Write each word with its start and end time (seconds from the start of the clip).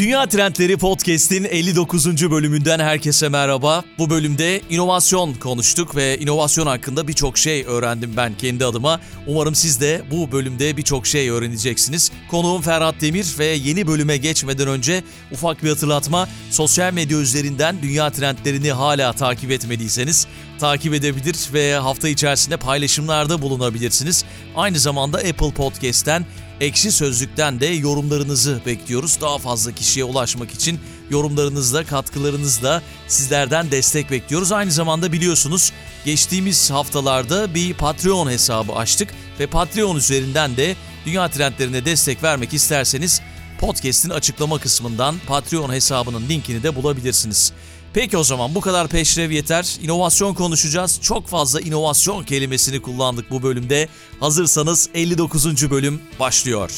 Dünya 0.00 0.26
Trendleri 0.26 0.76
Podcast'in 0.76 1.44
59. 1.44 2.30
bölümünden 2.30 2.78
herkese 2.78 3.28
merhaba. 3.28 3.84
Bu 3.98 4.10
bölümde 4.10 4.60
inovasyon 4.70 5.34
konuştuk 5.34 5.96
ve 5.96 6.18
inovasyon 6.18 6.66
hakkında 6.66 7.08
birçok 7.08 7.38
şey 7.38 7.64
öğrendim 7.66 8.12
ben 8.16 8.34
kendi 8.34 8.64
adıma. 8.64 9.00
Umarım 9.26 9.54
siz 9.54 9.80
de 9.80 10.02
bu 10.10 10.32
bölümde 10.32 10.76
birçok 10.76 11.06
şey 11.06 11.30
öğreneceksiniz. 11.30 12.12
Konuğum 12.30 12.62
Ferhat 12.62 13.00
Demir 13.00 13.34
ve 13.38 13.44
yeni 13.44 13.86
bölüme 13.86 14.16
geçmeden 14.16 14.68
önce 14.68 15.02
ufak 15.32 15.64
bir 15.64 15.68
hatırlatma. 15.68 16.28
Sosyal 16.50 16.92
medya 16.92 17.18
üzerinden 17.18 17.82
dünya 17.82 18.10
trendlerini 18.10 18.72
hala 18.72 19.12
takip 19.12 19.50
etmediyseniz 19.50 20.26
takip 20.60 20.94
edebilir 20.94 21.36
ve 21.52 21.74
hafta 21.74 22.08
içerisinde 22.08 22.56
paylaşımlarda 22.56 23.42
bulunabilirsiniz. 23.42 24.24
Aynı 24.56 24.78
zamanda 24.78 25.18
Apple 25.18 25.50
Podcast'ten 25.50 26.26
Ekşi 26.60 26.92
Sözlük'ten 26.92 27.60
de 27.60 27.66
yorumlarınızı 27.66 28.60
bekliyoruz. 28.66 29.20
Daha 29.20 29.38
fazla 29.38 29.72
kişiye 29.72 30.04
ulaşmak 30.04 30.54
için 30.54 30.80
yorumlarınızla, 31.10 31.84
katkılarınızla 31.84 32.82
sizlerden 33.08 33.70
destek 33.70 34.10
bekliyoruz. 34.10 34.52
Aynı 34.52 34.70
zamanda 34.70 35.12
biliyorsunuz 35.12 35.72
geçtiğimiz 36.04 36.70
haftalarda 36.70 37.54
bir 37.54 37.74
Patreon 37.74 38.30
hesabı 38.30 38.72
açtık 38.72 39.14
ve 39.40 39.46
Patreon 39.46 39.96
üzerinden 39.96 40.56
de 40.56 40.76
dünya 41.06 41.28
trendlerine 41.28 41.84
destek 41.84 42.22
vermek 42.22 42.54
isterseniz 42.54 43.20
podcast'in 43.58 44.10
açıklama 44.10 44.58
kısmından 44.58 45.16
Patreon 45.26 45.72
hesabının 45.72 46.28
linkini 46.28 46.62
de 46.62 46.76
bulabilirsiniz. 46.76 47.52
Peki 47.94 48.16
o 48.16 48.24
zaman 48.24 48.54
bu 48.54 48.60
kadar 48.60 48.88
peşrev 48.88 49.30
yeter. 49.30 49.78
İnovasyon 49.82 50.34
konuşacağız. 50.34 51.00
Çok 51.02 51.28
fazla 51.28 51.60
inovasyon 51.60 52.24
kelimesini 52.24 52.82
kullandık 52.82 53.30
bu 53.30 53.42
bölümde. 53.42 53.88
Hazırsanız 54.20 54.90
59. 54.94 55.70
bölüm 55.70 56.00
başlıyor. 56.20 56.70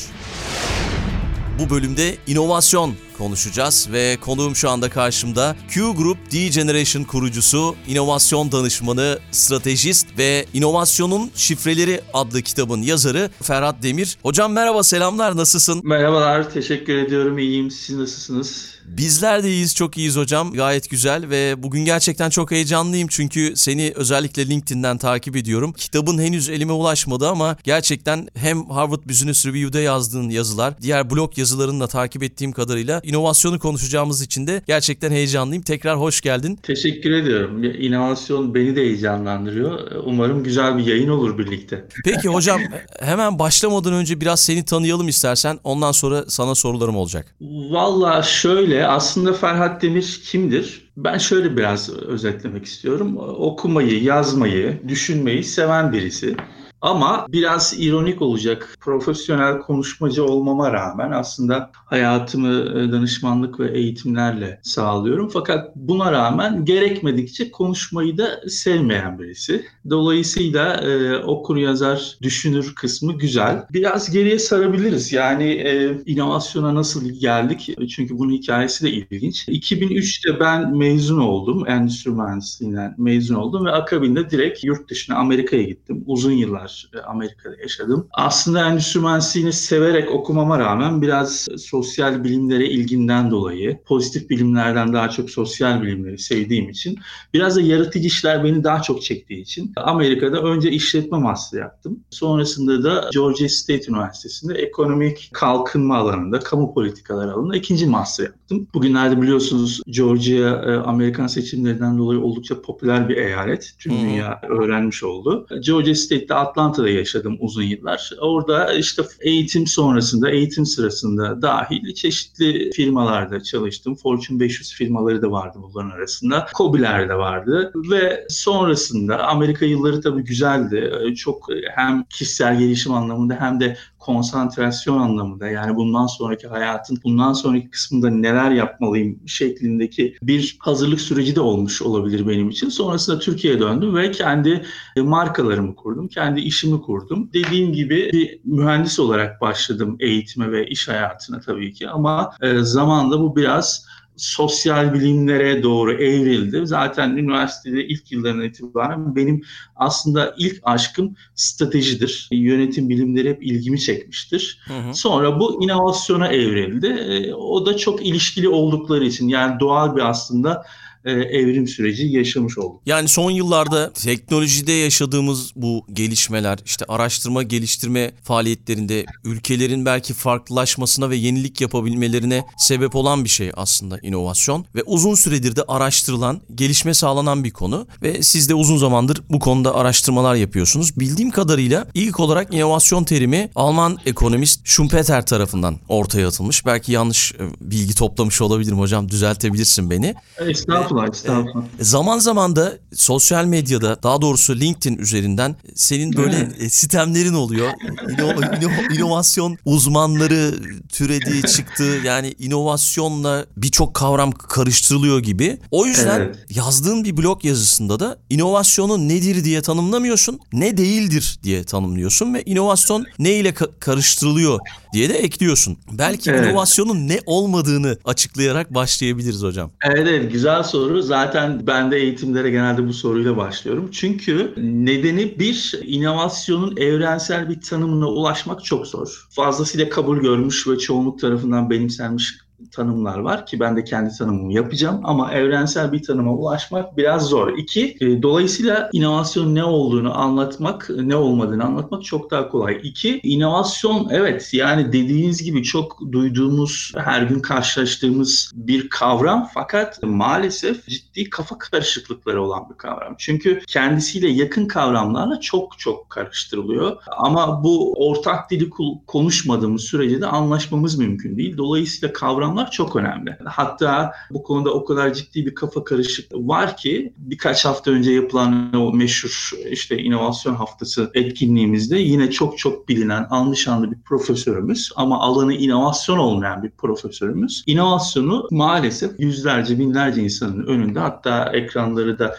Bu 1.59 1.71
bölümde 1.71 2.17
inovasyon 2.27 2.95
konuşacağız 3.23 3.89
ve 3.92 4.17
konuğum 4.20 4.56
şu 4.56 4.70
anda 4.70 4.91
karşımda 4.91 5.56
Q 5.69 5.81
Group 5.97 6.33
D 6.33 6.48
Generation 6.48 7.05
kurucusu, 7.05 7.77
inovasyon 7.89 8.53
danışmanı, 8.53 9.19
stratejist 9.33 10.06
ve 10.19 10.47
İnovasyonun 10.55 11.31
Şifreleri 11.34 12.01
adlı 12.14 12.42
kitabın 12.42 12.83
yazarı 12.83 13.31
Ferhat 13.42 13.83
Demir. 13.83 14.19
Hocam 14.23 14.53
merhaba, 14.53 14.83
selamlar, 14.83 15.37
nasılsın? 15.37 15.81
Merhabalar, 15.84 16.51
teşekkür 16.51 16.97
ediyorum. 16.97 17.39
İyiyim. 17.39 17.70
Siz 17.70 17.97
nasılsınız? 17.97 18.73
Bizler 18.84 19.45
de 19.45 19.48
iyiyiz, 19.51 19.75
çok 19.75 19.97
iyiyiz 19.97 20.17
hocam. 20.17 20.53
Gayet 20.53 20.91
güzel 20.91 21.31
ve 21.31 21.62
bugün 21.62 21.84
gerçekten 21.84 22.31
çok 22.31 22.51
heyecanlıyım 22.51 23.09
çünkü 23.09 23.53
seni 23.57 23.92
özellikle 23.97 24.48
LinkedIn'den 24.48 24.98
takip 24.98 25.36
ediyorum. 25.36 25.73
Kitabın 25.73 26.19
henüz 26.19 26.48
elime 26.48 26.73
ulaşmadı 26.73 27.29
ama 27.29 27.57
gerçekten 27.64 28.29
hem 28.34 28.70
Harvard 28.70 29.09
Business 29.09 29.47
Review'da 29.47 29.81
yazdığın 29.81 30.29
yazılar, 30.29 30.75
diğer 30.83 31.11
blog 31.11 31.39
yazılarını 31.39 31.81
da 31.81 31.86
takip 31.86 32.23
ettiğim 32.23 32.53
kadarıyla 32.53 33.01
inovasyonu 33.13 33.59
konuşacağımız 33.59 34.23
için 34.23 34.47
de 34.47 34.63
gerçekten 34.67 35.11
heyecanlıyım. 35.11 35.63
Tekrar 35.63 35.99
hoş 35.99 36.21
geldin. 36.21 36.59
Teşekkür 36.63 37.11
ediyorum. 37.11 37.65
İnovasyon 37.65 38.55
beni 38.55 38.77
de 38.77 38.81
heyecanlandırıyor. 38.81 39.81
Umarım 40.05 40.45
güzel 40.45 40.79
bir 40.79 40.87
yayın 40.87 41.09
olur 41.09 41.39
birlikte. 41.39 41.85
Peki 42.05 42.29
hocam 42.29 42.61
hemen 43.01 43.39
başlamadan 43.39 43.93
önce 43.93 44.21
biraz 44.21 44.41
seni 44.41 44.65
tanıyalım 44.65 45.09
istersen. 45.09 45.59
Ondan 45.65 45.93
sonra 45.93 46.25
sana 46.29 46.55
sorularım 46.55 46.97
olacak. 46.97 47.35
Valla 47.71 48.23
şöyle 48.23 48.87
aslında 48.87 49.33
Ferhat 49.33 49.83
Demir 49.83 50.21
kimdir? 50.25 50.91
Ben 50.97 51.19
şöyle 51.19 51.57
biraz 51.57 51.91
özetlemek 51.91 52.65
istiyorum. 52.65 53.17
Okumayı, 53.39 54.03
yazmayı, 54.03 54.81
düşünmeyi 54.89 55.45
seven 55.45 55.93
birisi. 55.93 56.37
Ama 56.83 57.27
biraz 57.29 57.75
ironik 57.79 58.23
olacak. 58.23 58.77
Profesyonel 58.81 59.59
konuşmacı 59.59 60.25
olmama 60.25 60.73
rağmen 60.73 61.11
aslında 61.11 61.70
hayatımı 61.75 62.53
e, 62.53 62.93
danışmanlık 62.93 63.61
ve 63.61 63.79
eğitimlerle 63.79 64.61
sağlıyorum. 64.63 65.29
Fakat 65.29 65.77
buna 65.77 66.13
rağmen 66.13 66.65
gerekmedikçe 66.65 67.51
konuşmayı 67.51 68.19
da 68.19 68.41
sevmeyen 68.48 69.19
birisi. 69.19 69.65
Dolayısıyla 69.91 70.75
e, 70.75 71.17
okur 71.17 71.57
yazar 71.57 72.19
düşünür 72.23 72.75
kısmı 72.75 73.19
güzel. 73.19 73.67
Biraz 73.73 74.11
geriye 74.11 74.39
sarabiliriz. 74.39 75.13
Yani 75.13 75.45
e, 75.45 76.03
inovasyona 76.07 76.75
nasıl 76.75 77.11
geldik? 77.11 77.77
Çünkü 77.89 78.19
bunun 78.19 78.33
hikayesi 78.33 78.85
de 78.85 78.91
ilginç. 78.91 79.48
2003'te 79.48 80.41
ben 80.41 80.77
mezun 80.77 81.21
oldum. 81.21 81.69
Endüstri 81.69 82.11
mühendisliğinden 82.11 82.95
mezun 82.98 83.35
oldum 83.35 83.67
ve 83.67 83.71
akabinde 83.71 84.31
direkt 84.31 84.65
yurt 84.65 84.91
dışına 84.91 85.17
Amerika'ya 85.17 85.63
gittim. 85.63 86.05
Uzun 86.07 86.33
yıllar 86.33 86.72
yıllar 86.73 87.05
e, 87.05 87.07
Amerika'da 87.07 87.57
yaşadım. 87.63 88.07
Aslında 88.13 88.69
endüstri 88.69 89.01
mühendisliğini 89.01 89.53
severek 89.53 90.11
okumama 90.11 90.59
rağmen 90.59 91.03
biraz 91.03 91.49
sosyal 91.59 92.25
bilimlere 92.25 92.67
ilgimden 92.67 93.31
dolayı, 93.31 93.79
pozitif 93.85 94.31
bilimlerden 94.31 94.93
daha 94.93 95.09
çok 95.09 95.31
sosyal 95.31 95.83
bilimleri 95.83 96.19
sevdiğim 96.19 96.69
için, 96.69 96.99
biraz 97.35 97.57
da 97.57 97.61
yaratıcı 97.61 98.07
işler 98.07 98.45
beni 98.45 98.65
daha 98.65 98.83
çok 98.83 99.03
çektiği 99.03 99.41
için 99.41 99.73
Amerika'da 99.77 100.43
önce 100.43 100.71
işletme 100.71 101.19
master 101.19 101.61
yaptım. 101.61 102.01
Sonrasında 102.11 102.85
da 102.85 103.11
Georgia 103.13 103.49
State 103.49 103.85
Üniversitesi'nde 103.89 104.55
ekonomik 104.55 105.31
kalkınma 105.33 105.97
alanında, 105.97 106.39
kamu 106.39 106.75
politikaları 106.75 107.33
alanında 107.33 107.57
ikinci 107.57 107.87
master 107.87 108.25
yaptım. 108.25 108.69
Bugünlerde 108.75 109.23
biliyorsunuz 109.23 109.81
Georgia 109.87 110.49
e, 110.49 110.77
Amerikan 110.77 111.27
seçimlerinden 111.27 111.99
dolayı 111.99 112.21
oldukça 112.21 112.63
popüler 112.63 113.09
bir 113.09 113.17
eyalet. 113.17 113.75
Tüm 113.79 113.93
dünya 113.93 114.41
öğrenmiş 114.49 115.03
oldu. 115.03 115.47
Georgia 115.67 115.95
State'de 115.95 116.35
Atlanta 116.35 116.61
Atlanta'da 116.62 116.89
yaşadım 116.89 117.36
uzun 117.40 117.62
yıllar. 117.62 118.11
Orada 118.20 118.74
işte 118.74 119.02
eğitim 119.20 119.67
sonrasında, 119.67 120.30
eğitim 120.30 120.67
sırasında 120.67 121.42
dahil 121.42 121.95
çeşitli 121.95 122.70
firmalarda 122.70 123.42
çalıştım. 123.42 123.95
Fortune 123.95 124.40
500 124.40 124.73
firmaları 124.74 125.23
da 125.23 125.30
vardı 125.30 125.58
bunların 125.62 125.90
arasında. 125.90 126.46
COBİ'ler 126.56 127.08
de 127.08 127.14
vardı 127.14 127.73
ve 127.90 128.26
sonrasında 128.28 129.26
Amerika 129.26 129.67
yılları 129.67 130.00
tabii 130.00 130.25
güzeldi. 130.25 130.93
Çok 131.17 131.49
hem 131.75 132.05
kişisel 132.05 132.58
gelişim 132.58 132.93
anlamında 132.93 133.34
hem 133.40 133.61
de 133.61 133.76
konsantrasyon 134.02 134.99
anlamında 134.99 135.49
yani 135.49 135.76
bundan 135.76 136.06
sonraki 136.06 136.49
hayatın 136.49 136.99
bundan 137.05 137.32
sonraki 137.32 137.70
kısmında 137.70 138.11
neler 138.11 138.50
yapmalıyım 138.50 139.20
şeklindeki 139.26 140.17
bir 140.23 140.56
hazırlık 140.61 141.00
süreci 141.00 141.37
de 141.37 141.40
olmuş 141.40 141.82
olabilir 141.82 142.29
benim 142.29 142.50
için. 142.50 142.69
Sonrasında 142.69 143.19
Türkiye'ye 143.19 143.61
döndüm 143.61 143.96
ve 143.96 144.11
kendi 144.11 144.64
markalarımı 144.96 145.76
kurdum. 145.76 146.08
Kendi 146.08 146.41
işimi 146.41 146.81
kurdum. 146.81 147.31
Dediğim 147.32 147.73
gibi 147.73 148.11
bir 148.12 148.41
mühendis 148.44 148.99
olarak 148.99 149.41
başladım 149.41 149.96
eğitime 150.00 150.52
ve 150.52 150.67
iş 150.67 150.88
hayatına 150.88 151.41
tabii 151.41 151.73
ki 151.73 151.88
ama 151.88 152.31
e, 152.41 152.58
zamanla 152.58 153.20
bu 153.20 153.37
biraz 153.37 153.87
sosyal 154.17 154.94
bilimlere 154.94 155.62
doğru 155.62 155.93
evrildi. 155.93 156.61
Zaten 156.64 157.11
üniversitede 157.11 157.87
ilk 157.87 158.12
yıllarından 158.12 158.44
itibaren 158.44 159.17
benim 159.17 159.43
aslında 159.76 160.34
ilk 160.38 160.61
aşkım 160.62 161.17
stratejidir. 161.34 162.28
Yönetim 162.32 162.88
bilimleri 162.88 163.31
hep 163.31 163.43
ilgimi 163.43 163.81
çekmiştir. 163.81 164.61
Hı 164.64 164.75
hı. 164.75 164.94
Sonra 164.94 165.40
bu 165.40 165.64
inovasyona 165.64 166.28
evrildi. 166.28 166.87
E, 166.87 167.34
o 167.34 167.67
da 167.67 167.76
çok 167.76 168.06
ilişkili 168.06 168.49
oldukları 168.49 169.05
için 169.05 169.28
yani 169.28 169.61
doğal 169.61 169.96
bir 169.96 170.11
aslında 170.11 170.64
e, 171.05 171.12
evrim 171.12 171.69
süreci 171.69 172.06
yaşamış 172.06 172.58
olduk. 172.58 172.81
Yani 172.87 173.08
son 173.08 173.31
yıllarda 173.31 173.93
teknolojide 173.93 174.73
yaşadığımız 174.73 175.52
bu 175.56 175.87
gelişmeler, 175.93 176.58
işte 176.64 176.85
araştırma 176.88 177.43
geliştirme 177.43 178.12
faaliyetlerinde 178.23 179.06
ülkelerin 179.25 179.87
belki 179.87 180.14
farklılaşmasına 180.14 181.11
ve 181.11 181.17
yenilik 181.17 181.61
yapabilmelerine 181.61 182.44
sebep 182.58 182.94
olan 182.94 183.25
bir 183.25 183.29
şey 183.29 183.50
aslında 183.56 183.99
inovasyon 184.02 184.67
ve 184.75 184.82
uzun 184.82 185.14
süredir 185.14 185.56
de 185.56 185.62
araştırılan, 185.69 186.41
gelişme 186.55 186.94
sağlanan 186.94 187.44
bir 187.44 187.50
konu 187.50 187.87
ve 188.03 188.23
siz 188.23 188.49
de 188.49 188.55
uzun 188.55 188.77
zamandır 188.77 189.23
bu 189.31 189.38
konuda 189.38 189.75
araştırmalar 189.75 190.35
yapıyorsunuz. 190.35 191.00
Bildiğim 191.00 191.31
kadarıyla 191.31 191.87
ilk 191.94 192.21
olarak 192.21 192.55
inovasyon 192.55 193.05
terimi 193.05 193.50
Alman 193.55 193.99
ekonomist 194.06 194.61
Schumpeter 194.65 195.27
tarafından 195.27 195.77
ortaya 195.88 196.29
atılmış. 196.29 196.67
Belki 196.67 196.93
yanlış 196.93 197.32
e, 197.32 197.38
bilgi 197.61 197.94
toplamış 197.94 198.43
olabilirim 198.43 198.79
hocam, 198.79 199.09
düzeltebilirsin 199.09 199.91
beni. 199.91 200.15
Estağfurullah. 200.38 200.92
Estağfurullah, 200.93 201.09
estağfurullah. 201.12 201.65
E, 201.81 201.85
zaman 201.85 202.19
zaman 202.19 202.56
da 202.56 202.73
sosyal 202.94 203.44
medyada 203.44 204.03
daha 204.03 204.23
doğrusu 204.23 204.61
LinkedIn 204.61 204.99
üzerinden 204.99 205.56
senin 205.75 206.17
böyle 206.17 206.49
e, 206.61 206.69
sistemlerin 206.69 207.35
oluyor. 207.35 207.71
İno, 208.09 208.33
ino, 208.33 208.94
inovasyon 208.97 209.59
uzmanları 209.65 210.55
türedi 210.89 211.43
çıktı. 211.43 211.85
Yani 212.05 212.35
inovasyonla 212.39 213.47
birçok 213.56 213.94
kavram 213.94 214.33
karıştırılıyor 214.33 215.19
gibi. 215.19 215.59
O 215.71 215.87
yüzden 215.87 216.21
evet. 216.21 216.37
yazdığın 216.50 217.05
bir 217.05 217.17
blog 217.17 217.44
yazısında 217.44 218.00
da 218.00 218.19
inovasyonu 218.31 219.09
nedir 219.09 219.44
diye 219.44 219.62
tanımlamıyorsun. 219.62 220.41
Ne 220.53 220.77
değildir 220.77 221.39
diye 221.43 221.65
tanımlıyorsun 221.65 222.35
ve 222.35 222.43
inovasyon 222.43 223.06
ne 223.19 223.33
ile 223.33 223.49
ka- 223.49 223.71
karıştırılıyor 223.81 224.59
diye 224.93 225.09
de 225.09 225.19
ekliyorsun. 225.19 225.79
Belki 225.93 226.31
evet. 226.31 226.47
inovasyonun 226.47 227.09
ne 227.09 227.19
olmadığını 227.27 227.99
açıklayarak 228.05 228.75
başlayabiliriz 228.75 229.43
hocam. 229.43 229.71
Evet, 229.85 229.99
evet 230.09 230.33
güzel 230.33 230.62
soru 230.62 230.81
soru. 230.82 231.02
Zaten 231.02 231.67
ben 231.67 231.90
de 231.90 231.96
eğitimlere 231.96 232.50
genelde 232.50 232.88
bu 232.88 232.93
soruyla 232.93 233.37
başlıyorum. 233.37 233.88
Çünkü 233.93 234.52
nedeni 234.56 235.38
bir, 235.38 235.81
inovasyonun 235.82 236.76
evrensel 236.76 237.49
bir 237.49 237.61
tanımına 237.61 238.06
ulaşmak 238.06 238.64
çok 238.64 238.87
zor. 238.87 239.26
Fazlasıyla 239.31 239.88
kabul 239.88 240.19
görmüş 240.19 240.69
ve 240.69 240.79
çoğunluk 240.79 241.20
tarafından 241.20 241.70
benimsenmiş 241.70 242.38
tanımlar 242.70 243.19
var 243.19 243.47
ki 243.47 243.61
ben 243.61 243.76
de 243.76 243.85
kendi 243.85 244.17
tanımımı 244.17 244.53
yapacağım 244.53 245.00
ama 245.05 245.32
evrensel 245.32 245.93
bir 245.93 246.03
tanıma 246.03 246.32
ulaşmak 246.32 246.97
biraz 246.97 247.29
zor. 247.29 247.59
İki, 247.59 247.97
e, 248.00 248.23
dolayısıyla 248.23 248.91
inovasyon 248.93 249.55
ne 249.55 249.64
olduğunu 249.64 250.19
anlatmak, 250.19 250.91
ne 250.91 251.17
olmadığını 251.17 251.64
anlatmak 251.64 252.05
çok 252.05 252.31
daha 252.31 252.49
kolay. 252.49 252.81
İki, 252.82 253.20
inovasyon 253.23 254.09
evet 254.11 254.50
yani 254.55 254.93
dediğiniz 254.93 255.43
gibi 255.43 255.62
çok 255.62 256.12
duyduğumuz, 256.12 256.93
her 256.97 257.23
gün 257.23 257.41
karşılaştığımız 257.41 258.53
bir 258.55 258.88
kavram 258.88 259.49
fakat 259.55 260.03
maalesef 260.03 260.87
ciddi 260.87 261.31
kafa 261.31 261.58
karışıklıkları 261.58 262.43
olan 262.43 262.70
bir 262.70 262.75
kavram. 262.75 263.15
Çünkü 263.19 263.61
kendisiyle 263.67 264.29
yakın 264.29 264.67
kavramlarla 264.67 265.41
çok 265.41 265.79
çok 265.79 266.11
karıştırılıyor. 266.11 266.97
Ama 267.19 267.65
bu 267.65 267.94
ortak 268.08 268.50
dili 268.50 268.70
konuşmadığımız 269.06 269.82
sürece 269.82 270.20
de 270.20 270.26
anlaşmamız 270.26 270.99
mümkün 270.99 271.37
değil. 271.37 271.56
Dolayısıyla 271.56 272.12
kavramlar 272.12 272.52
kavramlar 272.53 272.71
çok 272.71 272.97
önemli. 272.97 273.37
Hatta 273.45 274.13
bu 274.31 274.43
konuda 274.43 274.71
o 274.71 274.85
kadar 274.85 275.15
ciddi 275.15 275.47
bir 275.47 275.55
kafa 275.55 275.85
karışıklığı 275.85 276.49
var 276.49 276.77
ki 276.77 277.13
birkaç 277.17 277.65
hafta 277.65 277.91
önce 277.91 278.13
yapılan 278.13 278.75
o 278.75 278.93
meşhur 278.93 279.51
işte 279.71 279.99
inovasyon 279.99 280.55
haftası 280.55 281.11
etkinliğimizde 281.15 281.99
yine 281.99 282.31
çok 282.31 282.59
çok 282.59 282.89
bilinen, 282.89 283.27
anlaşanlı 283.31 283.91
bir 283.91 284.01
profesörümüz 284.01 284.93
ama 284.97 285.21
alanı 285.21 285.55
inovasyon 285.55 286.19
olmayan 286.19 286.63
bir 286.63 286.71
profesörümüz 286.71 287.65
inovasyonu 287.67 288.49
maalesef 288.51 289.21
yüzlerce, 289.21 289.79
binlerce 289.79 290.23
insanın 290.23 290.67
önünde 290.67 290.99
hatta 290.99 291.53
ekranları 291.53 292.19
da 292.19 292.37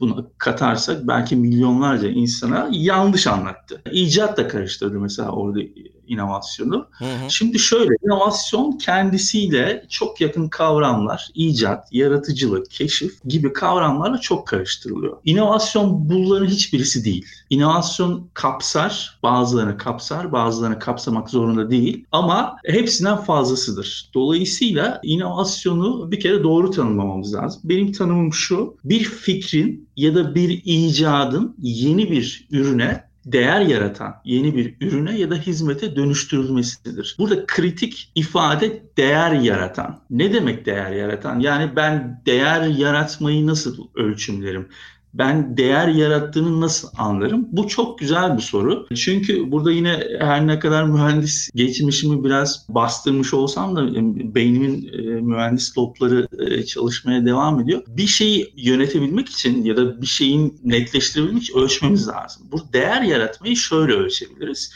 bunu 0.00 0.30
katarsak 0.38 1.08
belki 1.08 1.36
milyonlarca 1.36 2.08
insana 2.08 2.68
yanlış 2.72 3.26
anlattı. 3.26 3.82
İcat 3.92 4.36
da 4.36 4.48
karıştırdı 4.48 5.00
mesela 5.00 5.30
orada 5.30 5.60
inovasyonu. 6.08 6.86
Hı 6.90 7.04
hı. 7.04 7.30
Şimdi 7.30 7.58
şöyle 7.58 7.94
inovasyon 8.04 8.72
kendisiyle 8.72 9.86
çok 9.88 10.20
yakın 10.20 10.48
kavramlar, 10.48 11.28
icat, 11.34 11.92
yaratıcılık, 11.92 12.70
keşif 12.70 13.24
gibi 13.24 13.52
kavramlarla 13.52 14.18
çok 14.18 14.46
karıştırılıyor. 14.46 15.16
İnovasyon 15.24 16.08
bunların 16.08 16.46
hiçbirisi 16.46 17.04
değil. 17.04 17.26
İnovasyon 17.50 18.28
kapsar, 18.34 19.18
bazılarını 19.22 19.76
kapsar, 19.76 20.32
bazılarını 20.32 20.78
kapsamak 20.78 21.30
zorunda 21.30 21.70
değil 21.70 22.04
ama 22.12 22.56
hepsinden 22.64 23.16
fazlasıdır. 23.16 24.10
Dolayısıyla 24.14 25.00
inovasyonu 25.02 26.10
bir 26.10 26.20
kere 26.20 26.42
doğru 26.42 26.70
tanımlamamız 26.70 27.34
lazım. 27.34 27.60
Benim 27.64 27.92
tanımım 27.92 28.32
şu, 28.32 28.76
bir 28.84 29.04
fikrin 29.04 29.88
ya 29.96 30.14
da 30.14 30.34
bir 30.34 30.62
icadın 30.64 31.54
yeni 31.58 32.10
bir 32.10 32.48
ürüne 32.50 33.04
değer 33.26 33.60
yaratan 33.60 34.20
yeni 34.24 34.56
bir 34.56 34.76
ürüne 34.80 35.18
ya 35.18 35.30
da 35.30 35.34
hizmete 35.34 35.96
dönüştürülmesidir. 35.96 37.16
Burada 37.18 37.46
kritik 37.46 38.12
ifade 38.14 38.82
değer 38.96 39.32
yaratan. 39.32 40.00
Ne 40.10 40.32
demek 40.32 40.66
değer 40.66 40.92
yaratan? 40.92 41.40
Yani 41.40 41.76
ben 41.76 42.22
değer 42.26 42.66
yaratmayı 42.66 43.46
nasıl 43.46 43.88
ölçümlerim? 43.94 44.68
Ben 45.14 45.56
değer 45.56 45.88
yarattığını 45.88 46.60
nasıl 46.60 46.88
anlarım? 46.98 47.48
Bu 47.52 47.68
çok 47.68 47.98
güzel 47.98 48.36
bir 48.36 48.42
soru. 48.42 48.86
Çünkü 48.94 49.52
burada 49.52 49.72
yine 49.72 50.04
her 50.20 50.46
ne 50.46 50.58
kadar 50.58 50.84
mühendis 50.84 51.50
geçmişimi 51.54 52.24
biraz 52.24 52.66
bastırmış 52.68 53.34
olsam 53.34 53.76
da 53.76 53.86
beynimin 54.34 54.90
e, 54.92 54.98
mühendis 55.20 55.78
lobları 55.78 56.28
e, 56.38 56.64
çalışmaya 56.64 57.26
devam 57.26 57.60
ediyor. 57.60 57.82
Bir 57.88 58.06
şeyi 58.06 58.52
yönetebilmek 58.56 59.28
için 59.28 59.64
ya 59.64 59.76
da 59.76 60.02
bir 60.02 60.06
şeyin 60.06 60.60
netleştirebilmek 60.64 61.42
için 61.42 61.58
ölçmemiz 61.58 62.08
lazım. 62.08 62.46
Bu 62.52 62.72
değer 62.72 63.02
yaratmayı 63.02 63.56
şöyle 63.56 63.92
ölçebiliriz. 63.92 64.72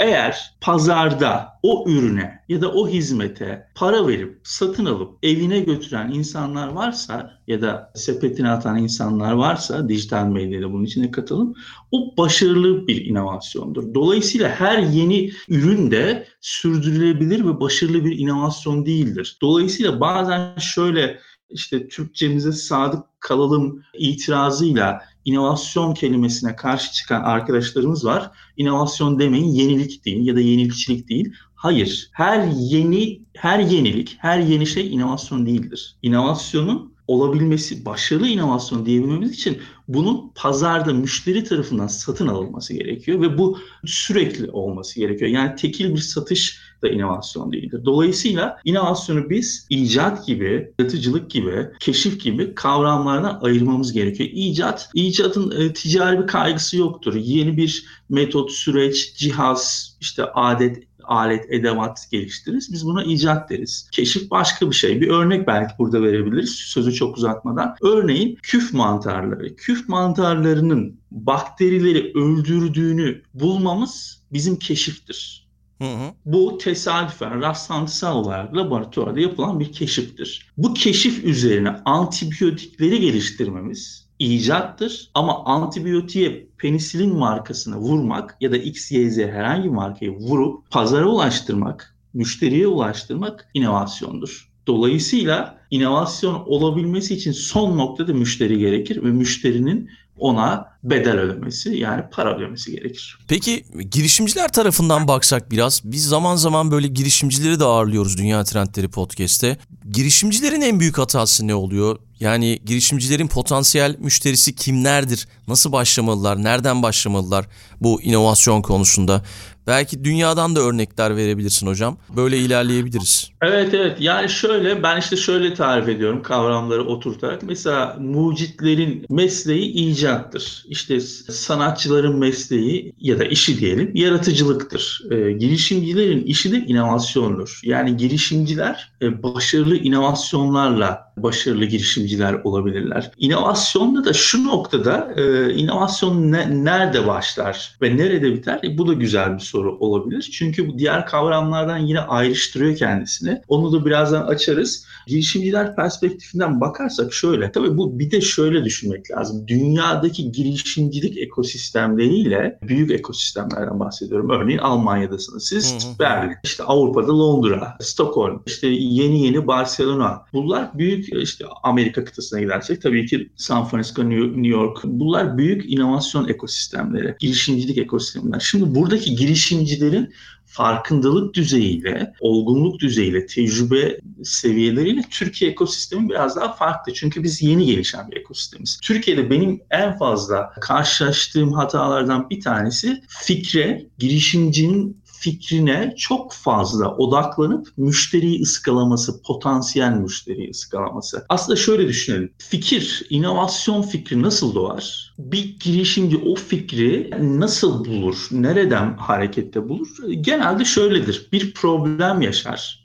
Eğer 0.00 0.54
pazarda 0.60 1.48
o 1.62 1.84
ürüne 1.88 2.40
ya 2.48 2.60
da 2.60 2.72
o 2.72 2.88
hizmete 2.88 3.66
para 3.74 4.08
verip 4.08 4.40
satın 4.44 4.84
alıp 4.84 5.18
evine 5.22 5.60
götüren 5.60 6.10
insanlar 6.12 6.68
varsa 6.68 7.30
ya 7.46 7.62
da 7.62 7.92
sepetine 7.94 8.50
atan 8.50 8.78
insanlar 8.78 9.32
varsa 9.32 9.88
dijital 9.88 10.26
medyada 10.26 10.72
bunun 10.72 10.84
içine 10.84 11.10
katalım 11.10 11.54
o 11.90 12.16
başarılı 12.16 12.86
bir 12.86 13.04
inovasyondur. 13.04 13.94
Dolayısıyla 13.94 14.48
her 14.48 14.78
yeni 14.78 15.30
ürün 15.48 15.90
de 15.90 16.26
sürdürülebilir 16.40 17.44
ve 17.44 17.60
başarılı 17.60 18.04
bir 18.04 18.18
inovasyon 18.18 18.86
değildir. 18.86 19.38
Dolayısıyla 19.42 20.00
bazen 20.00 20.58
şöyle 20.58 21.18
işte 21.50 21.88
Türkçemize 21.88 22.52
sadık 22.52 23.04
kalalım 23.20 23.82
itirazıyla 23.98 25.02
inovasyon 25.24 25.94
kelimesine 25.94 26.56
karşı 26.56 26.92
çıkan 26.92 27.22
arkadaşlarımız 27.22 28.04
var. 28.04 28.30
İnovasyon 28.56 29.18
demeyin 29.18 29.52
yenilik 29.52 30.04
değil 30.04 30.26
ya 30.26 30.36
da 30.36 30.40
yenilikçilik 30.40 31.08
değil. 31.08 31.32
Hayır. 31.54 32.10
Her 32.12 32.46
yeni 32.46 33.20
her 33.36 33.58
yenilik, 33.58 34.16
her 34.18 34.38
yeni 34.38 34.66
şey 34.66 34.94
inovasyon 34.94 35.46
değildir. 35.46 35.96
İnovasyonun 36.02 36.92
olabilmesi, 37.06 37.84
başarılı 37.84 38.28
inovasyon 38.28 38.86
diyebilmemiz 38.86 39.32
için 39.32 39.58
bunun 39.88 40.32
pazarda 40.34 40.92
müşteri 40.92 41.44
tarafından 41.44 41.86
satın 41.86 42.26
alınması 42.26 42.74
gerekiyor 42.74 43.20
ve 43.20 43.38
bu 43.38 43.58
sürekli 43.84 44.50
olması 44.50 45.00
gerekiyor. 45.00 45.30
Yani 45.30 45.56
tekil 45.56 45.94
bir 45.94 46.00
satış 46.00 46.60
da 46.82 46.88
inovasyon 46.88 47.52
değildir. 47.52 47.80
Dolayısıyla 47.84 48.60
inovasyonu 48.64 49.30
biz 49.30 49.66
icat 49.70 50.26
gibi, 50.26 50.72
yaratıcılık 50.78 51.30
gibi, 51.30 51.68
keşif 51.80 52.20
gibi 52.20 52.54
kavramlardan 52.54 53.38
ayırmamız 53.42 53.92
gerekiyor. 53.92 54.30
İcat, 54.32 54.90
icatın 54.94 55.60
e, 55.60 55.72
ticari 55.72 56.22
bir 56.22 56.26
kaygısı 56.26 56.76
yoktur. 56.76 57.14
Yeni 57.14 57.56
bir 57.56 57.84
metot, 58.08 58.50
süreç, 58.50 59.14
cihaz, 59.16 59.96
işte 60.00 60.24
adet, 60.24 60.90
alet, 61.04 61.52
edevat 61.52 62.08
geliştiririz. 62.10 62.72
Biz 62.72 62.86
buna 62.86 63.04
icat 63.04 63.50
deriz. 63.50 63.88
Keşif 63.92 64.30
başka 64.30 64.70
bir 64.70 64.74
şey. 64.74 65.00
Bir 65.00 65.08
örnek 65.08 65.46
belki 65.46 65.74
burada 65.78 66.02
verebiliriz 66.02 66.50
sözü 66.50 66.92
çok 66.92 67.16
uzatmadan. 67.16 67.76
Örneğin 67.82 68.38
küf 68.42 68.72
mantarları. 68.72 69.56
Küf 69.56 69.88
mantarlarının 69.88 71.00
bakterileri 71.10 72.12
öldürdüğünü 72.14 73.22
bulmamız 73.34 74.22
bizim 74.32 74.56
keşiftir. 74.56 75.49
Hı 75.80 75.84
hı. 75.84 76.12
Bu 76.24 76.58
tesadüfen, 76.58 77.40
rastlantısal 77.40 78.16
olarak 78.16 78.56
laboratuvarda 78.56 79.20
yapılan 79.20 79.60
bir 79.60 79.72
keşiftir. 79.72 80.46
Bu 80.56 80.74
keşif 80.74 81.24
üzerine 81.24 81.70
antibiyotikleri 81.84 83.00
geliştirmemiz 83.00 84.10
icattır 84.18 85.10
ama 85.14 85.44
antibiyotiğe 85.44 86.48
penisilin 86.58 87.16
markasını 87.16 87.76
vurmak 87.76 88.36
ya 88.40 88.52
da 88.52 88.56
XYZ 88.56 89.18
herhangi 89.18 89.64
bir 89.64 89.74
markayı 89.74 90.12
vurup 90.12 90.70
pazara 90.70 91.06
ulaştırmak, 91.06 91.96
müşteriye 92.14 92.66
ulaştırmak 92.66 93.48
inovasyondur. 93.54 94.50
Dolayısıyla 94.66 95.60
inovasyon 95.70 96.42
olabilmesi 96.46 97.14
için 97.14 97.32
son 97.32 97.78
noktada 97.78 98.14
müşteri 98.14 98.58
gerekir 98.58 99.02
ve 99.02 99.10
müşterinin 99.10 99.90
ona 100.20 100.70
bedel 100.84 101.18
ödemesi 101.18 101.76
yani 101.76 102.02
para 102.12 102.36
ödemesi 102.36 102.72
gerekir. 102.72 103.18
Peki 103.28 103.64
girişimciler 103.90 104.52
tarafından 104.52 105.08
baksak 105.08 105.50
biraz 105.50 105.82
biz 105.84 106.06
zaman 106.06 106.36
zaman 106.36 106.70
böyle 106.70 106.88
girişimcileri 106.88 107.60
de 107.60 107.64
ağırlıyoruz 107.64 108.18
Dünya 108.18 108.44
Trendleri 108.44 108.88
Podcast'te. 108.88 109.56
Girişimcilerin 109.90 110.60
en 110.60 110.80
büyük 110.80 110.98
hatası 110.98 111.46
ne 111.46 111.54
oluyor? 111.54 111.98
Yani 112.20 112.58
girişimcilerin 112.64 113.28
potansiyel 113.28 113.96
müşterisi 113.98 114.54
kimlerdir? 114.54 115.28
Nasıl 115.48 115.72
başlamalılar? 115.72 116.42
Nereden 116.44 116.82
başlamalılar 116.82 117.46
bu 117.80 118.02
inovasyon 118.02 118.62
konusunda? 118.62 119.22
Belki 119.70 120.04
dünyadan 120.04 120.56
da 120.56 120.60
örnekler 120.60 121.16
verebilirsin 121.16 121.66
hocam. 121.66 121.98
Böyle 122.16 122.38
ilerleyebiliriz. 122.38 123.30
Evet 123.42 123.74
evet 123.74 124.00
yani 124.00 124.28
şöyle 124.28 124.82
ben 124.82 125.00
işte 125.00 125.16
şöyle 125.16 125.54
tarif 125.54 125.88
ediyorum 125.88 126.22
kavramları 126.22 126.84
oturtarak. 126.84 127.42
Mesela 127.42 127.96
mucitlerin 128.00 129.06
mesleği 129.10 129.72
icattır. 129.72 130.64
İşte 130.68 131.00
sanatçıların 131.00 132.18
mesleği 132.18 132.92
ya 133.00 133.18
da 133.18 133.24
işi 133.24 133.60
diyelim 133.60 133.90
yaratıcılıktır. 133.94 135.02
E, 135.10 135.32
girişimcilerin 135.32 136.22
işi 136.24 136.52
de 136.52 136.56
inovasyondur. 136.56 137.60
Yani 137.64 137.96
girişimciler 137.96 138.92
e, 139.02 139.22
başarılı 139.22 139.76
inovasyonlarla 139.76 141.12
başarılı 141.16 141.64
girişimciler 141.64 142.34
olabilirler. 142.44 143.10
İnovasyonda 143.18 144.04
da 144.04 144.12
şu 144.12 144.44
noktada 144.44 145.14
e, 145.16 145.54
inovasyon 145.54 146.32
ne, 146.32 146.64
nerede 146.64 147.06
başlar 147.06 147.76
ve 147.82 147.96
nerede 147.96 148.34
biter? 148.34 148.60
E, 148.64 148.78
bu 148.78 148.88
da 148.88 148.92
güzel 148.92 149.34
bir 149.34 149.40
soru 149.40 149.59
soru 149.60 149.76
olabilir. 149.80 150.30
Çünkü 150.32 150.68
bu 150.68 150.78
diğer 150.78 151.06
kavramlardan 151.06 151.78
yine 151.78 152.00
ayrıştırıyor 152.00 152.76
kendisini. 152.76 153.42
Onu 153.48 153.72
da 153.72 153.86
birazdan 153.86 154.26
açarız. 154.26 154.86
Girişimciler 155.06 155.76
perspektifinden 155.76 156.60
bakarsak 156.60 157.12
şöyle. 157.12 157.52
Tabii 157.52 157.76
bu 157.76 157.98
bir 157.98 158.10
de 158.10 158.20
şöyle 158.20 158.64
düşünmek 158.64 159.10
lazım. 159.10 159.48
Dünyadaki 159.48 160.32
girişimcilik 160.32 161.18
ekosistemleriyle 161.18 162.58
büyük 162.62 162.90
ekosistemlerden 162.90 163.80
bahsediyorum. 163.80 164.30
Örneğin 164.30 164.58
Almanya'dasınız. 164.58 165.44
Siz 165.44 165.72
hı 165.72 165.88
hı. 165.88 165.98
Berlin, 165.98 166.36
işte 166.44 166.64
Avrupa'da 166.64 167.18
Londra, 167.18 167.76
Stockholm, 167.80 168.42
işte 168.46 168.66
yeni 168.68 169.24
yeni 169.24 169.46
Barcelona. 169.46 170.22
Bunlar 170.32 170.78
büyük 170.78 171.08
işte 171.12 171.44
Amerika 171.62 172.04
kıtasına 172.04 172.40
gidersek 172.40 172.82
tabii 172.82 173.06
ki 173.06 173.30
San 173.36 173.64
Francisco, 173.64 174.10
New 174.10 174.48
York. 174.48 174.78
Bunlar 174.84 175.38
büyük 175.38 175.72
inovasyon 175.72 176.28
ekosistemleri, 176.28 177.16
girişimcilik 177.20 177.78
ekosistemler. 177.78 178.40
Şimdi 178.40 178.74
buradaki 178.74 179.14
girişimcilerin 179.40 180.14
farkındalık 180.46 181.34
düzeyiyle, 181.34 182.12
olgunluk 182.20 182.80
düzeyiyle, 182.80 183.26
tecrübe 183.26 183.98
seviyeleriyle 184.24 185.02
Türkiye 185.10 185.50
ekosistemi 185.50 186.08
biraz 186.08 186.36
daha 186.36 186.52
farklı. 186.52 186.92
Çünkü 186.94 187.22
biz 187.22 187.42
yeni 187.42 187.66
gelişen 187.66 188.10
bir 188.10 188.16
ekosistemiz. 188.16 188.78
Türkiye'de 188.82 189.30
benim 189.30 189.60
en 189.70 189.98
fazla 189.98 190.50
karşılaştığım 190.60 191.52
hatalardan 191.52 192.30
bir 192.30 192.40
tanesi 192.40 193.02
fikre, 193.08 193.86
girişimcinin 193.98 194.99
fikrine 195.20 195.94
çok 195.96 196.32
fazla 196.32 196.96
odaklanıp 196.96 197.68
müşteriyi 197.76 198.42
ıskalaması, 198.42 199.22
potansiyel 199.22 199.92
müşteriyi 199.92 200.50
ıskalaması. 200.50 201.24
Aslında 201.28 201.56
şöyle 201.56 201.88
düşünelim. 201.88 202.32
Fikir, 202.38 203.06
inovasyon 203.10 203.82
fikri 203.82 204.22
nasıl 204.22 204.54
doğar? 204.54 205.14
Bir 205.18 205.58
girişimci 205.60 206.16
o 206.16 206.34
fikri 206.34 207.10
nasıl 207.20 207.84
bulur? 207.84 208.28
Nereden 208.30 208.96
harekette 208.96 209.68
bulur? 209.68 209.88
Genelde 210.20 210.64
şöyledir. 210.64 211.28
Bir 211.32 211.54
problem 211.54 212.22
yaşar 212.22 212.79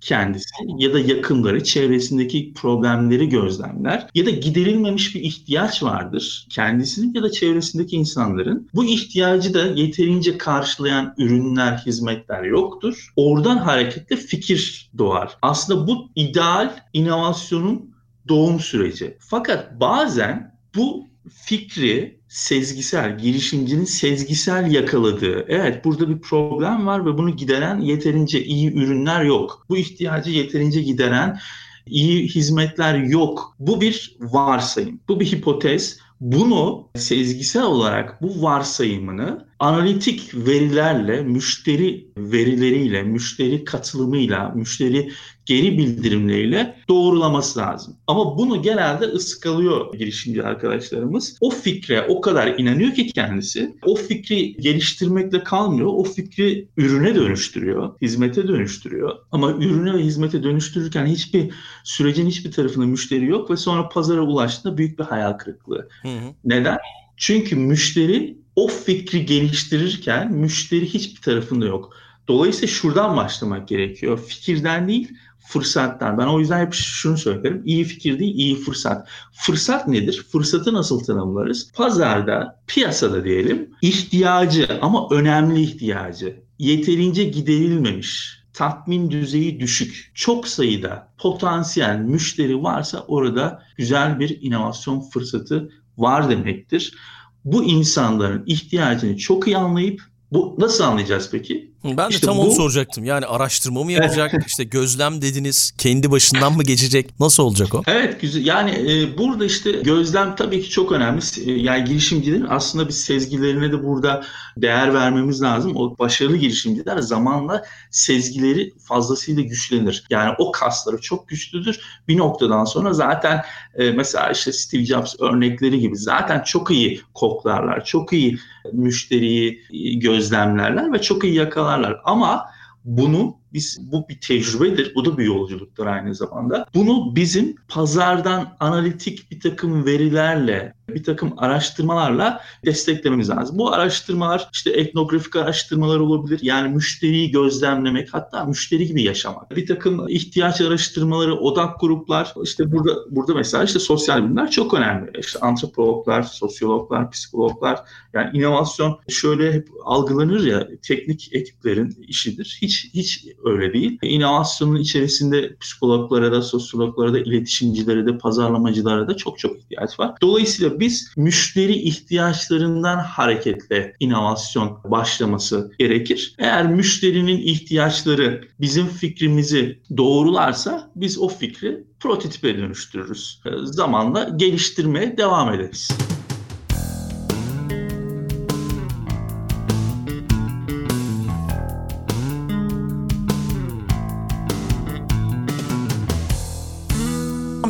kendisi 0.00 0.50
ya 0.78 0.92
da 0.92 0.98
yakınları 0.98 1.64
çevresindeki 1.64 2.52
problemleri 2.54 3.28
gözlemler 3.28 4.06
ya 4.14 4.26
da 4.26 4.30
giderilmemiş 4.30 5.14
bir 5.14 5.20
ihtiyaç 5.20 5.82
vardır 5.82 6.46
kendisinin 6.50 7.14
ya 7.14 7.22
da 7.22 7.30
çevresindeki 7.30 7.96
insanların. 7.96 8.68
Bu 8.74 8.84
ihtiyacı 8.84 9.54
da 9.54 9.66
yeterince 9.66 10.38
karşılayan 10.38 11.14
ürünler, 11.18 11.82
hizmetler 11.86 12.42
yoktur. 12.42 13.12
Oradan 13.16 13.56
hareketle 13.56 14.16
fikir 14.16 14.90
doğar. 14.98 15.38
Aslında 15.42 15.86
bu 15.86 16.08
ideal 16.14 16.76
inovasyonun 16.92 17.94
doğum 18.28 18.60
süreci. 18.60 19.16
Fakat 19.20 19.80
bazen 19.80 20.54
bu 20.76 21.10
fikri 21.30 22.20
sezgisel, 22.28 23.18
girişimcinin 23.18 23.84
sezgisel 23.84 24.72
yakaladığı, 24.72 25.44
evet 25.48 25.84
burada 25.84 26.08
bir 26.08 26.20
problem 26.20 26.86
var 26.86 27.06
ve 27.06 27.18
bunu 27.18 27.36
gideren 27.36 27.80
yeterince 27.80 28.44
iyi 28.44 28.72
ürünler 28.74 29.24
yok. 29.24 29.66
Bu 29.68 29.76
ihtiyacı 29.76 30.30
yeterince 30.30 30.82
gideren 30.82 31.38
iyi 31.86 32.28
hizmetler 32.28 32.98
yok. 32.98 33.56
Bu 33.58 33.80
bir 33.80 34.16
varsayım, 34.20 35.00
bu 35.08 35.20
bir 35.20 35.26
hipotez. 35.26 35.98
Bunu 36.20 36.88
sezgisel 36.94 37.62
olarak 37.62 38.22
bu 38.22 38.42
varsayımını 38.42 39.49
analitik 39.60 40.34
verilerle, 40.34 41.22
müşteri 41.22 42.08
verileriyle, 42.16 43.02
müşteri 43.02 43.64
katılımıyla, 43.64 44.48
müşteri 44.48 45.10
geri 45.46 45.78
bildirimleriyle 45.78 46.76
doğrulaması 46.88 47.58
lazım. 47.58 47.96
Ama 48.06 48.38
bunu 48.38 48.62
genelde 48.62 49.04
ıskalıyor 49.04 49.94
girişimci 49.94 50.42
arkadaşlarımız. 50.42 51.36
O 51.40 51.50
fikre 51.50 52.02
o 52.08 52.20
kadar 52.20 52.58
inanıyor 52.58 52.94
ki 52.94 53.06
kendisi, 53.06 53.76
o 53.84 53.94
fikri 53.94 54.52
geliştirmekle 54.56 55.44
kalmıyor, 55.44 55.88
o 55.88 56.02
fikri 56.02 56.68
ürüne 56.76 57.14
dönüştürüyor, 57.14 57.92
hizmete 58.02 58.48
dönüştürüyor. 58.48 59.16
Ama 59.32 59.52
ürüne 59.52 59.94
ve 59.94 60.02
hizmete 60.02 60.42
dönüştürürken 60.42 61.06
hiçbir 61.06 61.50
sürecin 61.84 62.26
hiçbir 62.26 62.52
tarafında 62.52 62.86
müşteri 62.86 63.26
yok 63.26 63.50
ve 63.50 63.56
sonra 63.56 63.88
pazara 63.88 64.20
ulaştığında 64.20 64.78
büyük 64.78 64.98
bir 64.98 65.04
hayal 65.04 65.32
kırıklığı. 65.32 65.88
Hı 66.02 66.08
hı. 66.08 66.34
Neden? 66.44 66.78
Çünkü 67.16 67.56
müşteri 67.56 68.40
o 68.64 68.68
fikri 68.68 69.26
geliştirirken 69.26 70.32
müşteri 70.32 70.86
hiçbir 70.86 71.22
tarafında 71.22 71.66
yok. 71.66 71.92
Dolayısıyla 72.28 72.68
şuradan 72.68 73.16
başlamak 73.16 73.68
gerekiyor. 73.68 74.18
Fikirden 74.28 74.88
değil, 74.88 75.08
fırsattan. 75.48 76.18
Ben 76.18 76.26
o 76.26 76.40
yüzden 76.40 76.66
hep 76.66 76.74
şunu 76.74 77.18
söylerim. 77.18 77.62
İyi 77.64 77.84
fikir 77.84 78.18
değil, 78.18 78.34
iyi 78.34 78.56
fırsat. 78.56 79.08
Fırsat 79.32 79.88
nedir? 79.88 80.26
Fırsatı 80.32 80.72
nasıl 80.72 81.04
tanımlarız? 81.04 81.72
Pazarda, 81.74 82.60
piyasada 82.66 83.24
diyelim, 83.24 83.70
ihtiyacı 83.82 84.68
ama 84.82 85.08
önemli 85.10 85.62
ihtiyacı 85.62 86.42
yeterince 86.60 87.24
giderilmemiş, 87.24 88.40
tatmin 88.52 89.10
düzeyi 89.10 89.60
düşük, 89.60 90.10
çok 90.14 90.48
sayıda 90.48 91.12
potansiyel 91.18 91.98
müşteri 91.98 92.62
varsa 92.62 93.04
orada 93.08 93.62
güzel 93.76 94.20
bir 94.20 94.42
inovasyon 94.42 95.00
fırsatı 95.00 95.70
var 95.98 96.30
demektir. 96.30 96.94
Bu 97.44 97.64
insanların 97.64 98.42
ihtiyacını 98.46 99.16
çok 99.16 99.46
iyi 99.46 99.56
anlayıp 99.56 100.02
bu 100.32 100.56
nasıl 100.58 100.84
anlayacağız 100.84 101.28
peki? 101.32 101.69
Ben 101.84 101.96
de 101.96 102.14
işte 102.14 102.26
tam 102.26 102.36
bu... 102.36 102.40
onu 102.40 102.52
soracaktım. 102.52 103.04
Yani 103.04 103.26
araştırma 103.26 103.84
mı 103.84 103.92
yapacak? 103.92 104.34
işte 104.46 104.64
gözlem 104.64 105.22
dediniz. 105.22 105.72
Kendi 105.78 106.10
başından 106.10 106.52
mı 106.52 106.62
geçecek? 106.62 107.20
Nasıl 107.20 107.42
olacak 107.42 107.74
o? 107.74 107.82
Evet 107.86 108.20
güzel. 108.20 108.46
Yani 108.46 108.70
e, 108.70 109.18
burada 109.18 109.44
işte 109.44 109.72
gözlem 109.72 110.36
tabii 110.36 110.62
ki 110.62 110.70
çok 110.70 110.92
önemli. 110.92 111.20
E, 111.46 111.52
yani 111.52 111.84
girişimcilerin 111.84 112.46
aslında 112.48 112.88
biz 112.88 113.00
sezgilerine 113.00 113.72
de 113.72 113.84
burada 113.84 114.24
değer 114.56 114.94
vermemiz 114.94 115.42
lazım. 115.42 115.76
O 115.76 115.98
başarılı 115.98 116.36
girişimciler 116.36 116.98
zamanla 116.98 117.64
sezgileri 117.90 118.72
fazlasıyla 118.84 119.42
güçlenir. 119.42 120.04
Yani 120.10 120.34
o 120.38 120.52
kasları 120.52 121.00
çok 121.00 121.28
güçlüdür. 121.28 121.80
Bir 122.08 122.16
noktadan 122.16 122.64
sonra 122.64 122.92
zaten 122.92 123.44
e, 123.74 123.90
mesela 123.90 124.30
işte 124.30 124.52
Steve 124.52 124.84
Jobs 124.84 125.14
örnekleri 125.20 125.80
gibi 125.80 125.96
zaten 125.96 126.42
çok 126.42 126.70
iyi 126.70 127.00
koklarlar. 127.14 127.84
Çok 127.84 128.12
iyi 128.12 128.38
müşteriyi 128.72 129.62
gözlemlerler 129.98 130.92
ve 130.92 131.00
çok 131.00 131.24
iyi 131.24 131.34
yakalarlar. 131.34 132.00
Ama 132.04 132.46
bunu 132.84 133.36
biz 133.52 133.78
bu 133.92 134.08
bir 134.08 134.20
tecrübedir, 134.20 134.94
bu 134.94 135.04
da 135.04 135.18
bir 135.18 135.24
yolculuktur 135.24 135.86
aynı 135.86 136.14
zamanda. 136.14 136.66
Bunu 136.74 137.16
bizim 137.16 137.56
pazardan 137.68 138.56
analitik 138.60 139.30
bir 139.30 139.40
takım 139.40 139.86
verilerle, 139.86 140.74
bir 140.94 141.04
takım 141.04 141.32
araştırmalarla 141.36 142.40
desteklememiz 142.64 143.30
lazım. 143.30 143.58
Bu 143.58 143.72
araştırmalar 143.72 144.48
işte 144.52 144.70
etnografik 144.70 145.36
araştırmalar 145.36 146.00
olabilir. 146.00 146.38
Yani 146.42 146.74
müşteriyi 146.74 147.30
gözlemlemek, 147.30 148.14
hatta 148.14 148.44
müşteri 148.44 148.86
gibi 148.86 149.02
yaşamak. 149.02 149.56
Bir 149.56 149.66
takım 149.66 150.08
ihtiyaç 150.08 150.60
araştırmaları, 150.60 151.34
odak 151.34 151.80
gruplar. 151.80 152.34
İşte 152.44 152.72
burada 152.72 152.90
burada 153.10 153.34
mesela 153.34 153.64
işte 153.64 153.78
sosyal 153.78 154.24
bilimler 154.24 154.50
çok 154.50 154.74
önemli. 154.74 155.10
İşte 155.18 155.38
antropologlar, 155.38 156.22
sosyologlar, 156.22 157.10
psikologlar. 157.10 157.80
Yani 158.14 158.38
inovasyon 158.38 158.98
şöyle 159.08 159.52
hep 159.52 159.68
algılanır 159.84 160.44
ya 160.44 160.68
teknik 160.82 161.28
ekiplerin 161.32 162.04
işidir. 162.08 162.58
Hiç 162.62 162.90
hiç 162.94 163.26
öyle 163.44 163.72
değil. 163.72 163.98
İnovasyonun 164.02 164.76
içerisinde 164.76 165.56
psikologlara 165.56 166.32
da, 166.32 166.42
sosyologlara 166.42 167.12
da, 167.12 167.18
iletişimcilere 167.18 168.06
de, 168.06 168.18
pazarlamacılara 168.18 169.08
da 169.08 169.16
çok 169.16 169.38
çok 169.38 169.58
ihtiyaç 169.58 170.00
var. 170.00 170.14
Dolayısıyla 170.22 170.79
biz 170.80 171.12
müşteri 171.16 171.74
ihtiyaçlarından 171.74 172.98
hareketle 172.98 173.96
inovasyon 174.00 174.80
başlaması 174.84 175.72
gerekir. 175.78 176.34
Eğer 176.38 176.66
müşterinin 176.66 177.38
ihtiyaçları 177.38 178.48
bizim 178.60 178.86
fikrimizi 178.86 179.80
doğrularsa 179.96 180.90
biz 180.96 181.18
o 181.18 181.28
fikri 181.28 181.84
prototipe 182.00 182.58
dönüştürürüz. 182.58 183.40
Zamanla 183.64 184.28
geliştirmeye 184.36 185.16
devam 185.16 185.54
ederiz. 185.54 185.88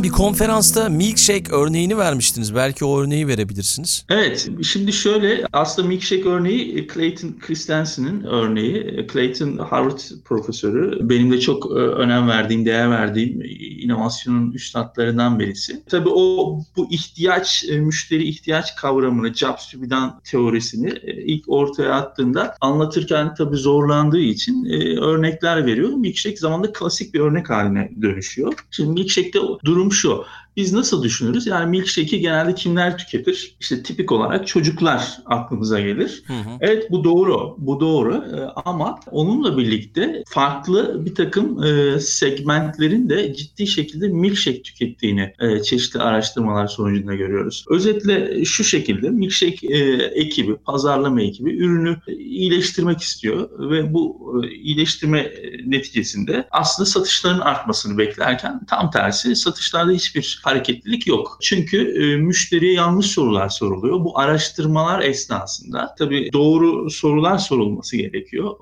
Bir 0.03 0.11
konferansta 0.11 0.89
milkshake 0.89 1.53
örneğini 1.53 1.99
vermiştiniz. 1.99 2.55
Belki 2.55 2.85
o 2.85 3.01
örneği 3.01 3.29
verebilirsiniz. 3.29 4.05
Evet. 4.11 4.49
Şimdi 4.63 4.93
şöyle 4.93 5.47
aslında 5.53 5.89
milkshake 5.89 6.29
örneği 6.29 6.89
Clayton 6.95 7.37
Christensen'in 7.41 8.25
örneği. 8.25 9.07
Clayton 9.13 9.57
Harvard 9.59 9.99
profesörü. 10.25 11.09
Benim 11.09 11.33
de 11.33 11.41
çok 11.41 11.67
e, 11.67 11.75
önem 11.75 12.29
verdiğim, 12.29 12.65
değer 12.65 12.91
verdiğim 12.91 13.43
inovasyonun 13.81 14.53
üstadlarından 14.53 15.39
birisi. 15.39 15.83
Tabii 15.89 16.09
o 16.09 16.59
bu 16.77 16.91
ihtiyaç, 16.91 17.65
e, 17.69 17.81
müşteri 17.81 18.25
ihtiyaç 18.25 18.77
kavramını, 18.77 19.35
Jobs 19.35 19.71
to 19.71 19.83
be 19.83 19.91
done 19.91 20.13
teorisini 20.25 20.89
e, 21.03 21.23
ilk 21.23 21.45
ortaya 21.49 21.95
attığında 21.95 22.57
anlatırken 22.61 23.35
tabii 23.35 23.57
zorlandığı 23.57 24.21
için 24.21 24.65
örnekler 25.01 25.67
veriyor. 25.67 25.89
Milkshake 25.89 26.37
zamanında 26.37 26.73
klasik 26.73 27.15
bir 27.15 27.21
örnek 27.21 27.51
haline 27.51 27.91
dönüşüyor. 28.03 28.53
Şimdi 28.71 28.91
milkshake'te 28.91 29.39
durum 29.65 29.90
şu. 29.93 30.25
Biz 30.57 30.73
nasıl 30.73 31.03
düşünürüz? 31.03 31.47
Yani 31.47 31.71
milkshake'i 31.71 32.21
genelde 32.21 32.55
kimler 32.55 32.99
tüketir? 32.99 33.57
İşte 33.61 33.83
tipik 33.83 34.13
olarak 34.13 34.47
çocuklar 34.47 35.19
aklımıza 35.27 35.81
gelir. 35.81 36.23
Hı 36.27 36.33
hı. 36.33 36.51
Evet 36.61 36.91
bu 36.91 37.05
doğru. 37.05 37.55
Bu 37.59 37.81
doğru. 37.81 38.15
Ee, 38.15 38.61
ama 38.65 39.01
onunla 39.11 39.59
birlikte 39.59 40.23
farklı 40.29 41.05
bir 41.05 41.15
takım 41.15 41.65
e, 41.65 42.01
segmentlerin 42.01 43.11
de 43.11 43.35
ciddi 43.35 43.67
şekilde 43.67 44.09
milkshake 44.09 44.63
tükettiğini 44.63 45.33
e, 45.41 45.63
çeşitli 45.63 46.01
araştırmalar 46.01 46.67
sonucunda 46.67 47.15
görüyoruz. 47.15 47.65
Özetle 47.71 48.45
şu 48.45 48.65
şekilde 48.65 49.11
milkshake 49.11 49.67
e, 49.67 49.79
ekibi, 50.03 50.57
pazarlama 50.57 51.23
ekibi 51.23 51.57
ürünü 51.57 51.97
iyileştirmek 52.19 53.01
istiyor 53.01 53.71
ve 53.71 53.95
bu 53.95 54.21
iyileştirme 54.51 55.33
neticesinde 55.67 56.49
aslında 56.51 56.87
satışların 56.87 57.41
artmasını 57.41 57.99
beklerken 57.99 58.61
tam 58.67 58.91
tersi 58.91 59.37
satışlarda 59.37 59.93
hiçbir 59.93 60.40
hareketlilik 60.43 61.07
yok. 61.07 61.39
Çünkü 61.43 62.03
e, 62.03 62.17
müşteriye 62.17 62.73
yanlış 62.73 63.07
sorular 63.07 63.49
soruluyor. 63.49 64.05
Bu 64.05 64.19
araştırmalar 64.19 65.01
esnasında 65.01 65.95
tabii 65.99 66.31
doğru 66.33 66.91
sorular 66.91 67.39
sorulması 67.39 67.97
gerekiyor. 67.97 68.55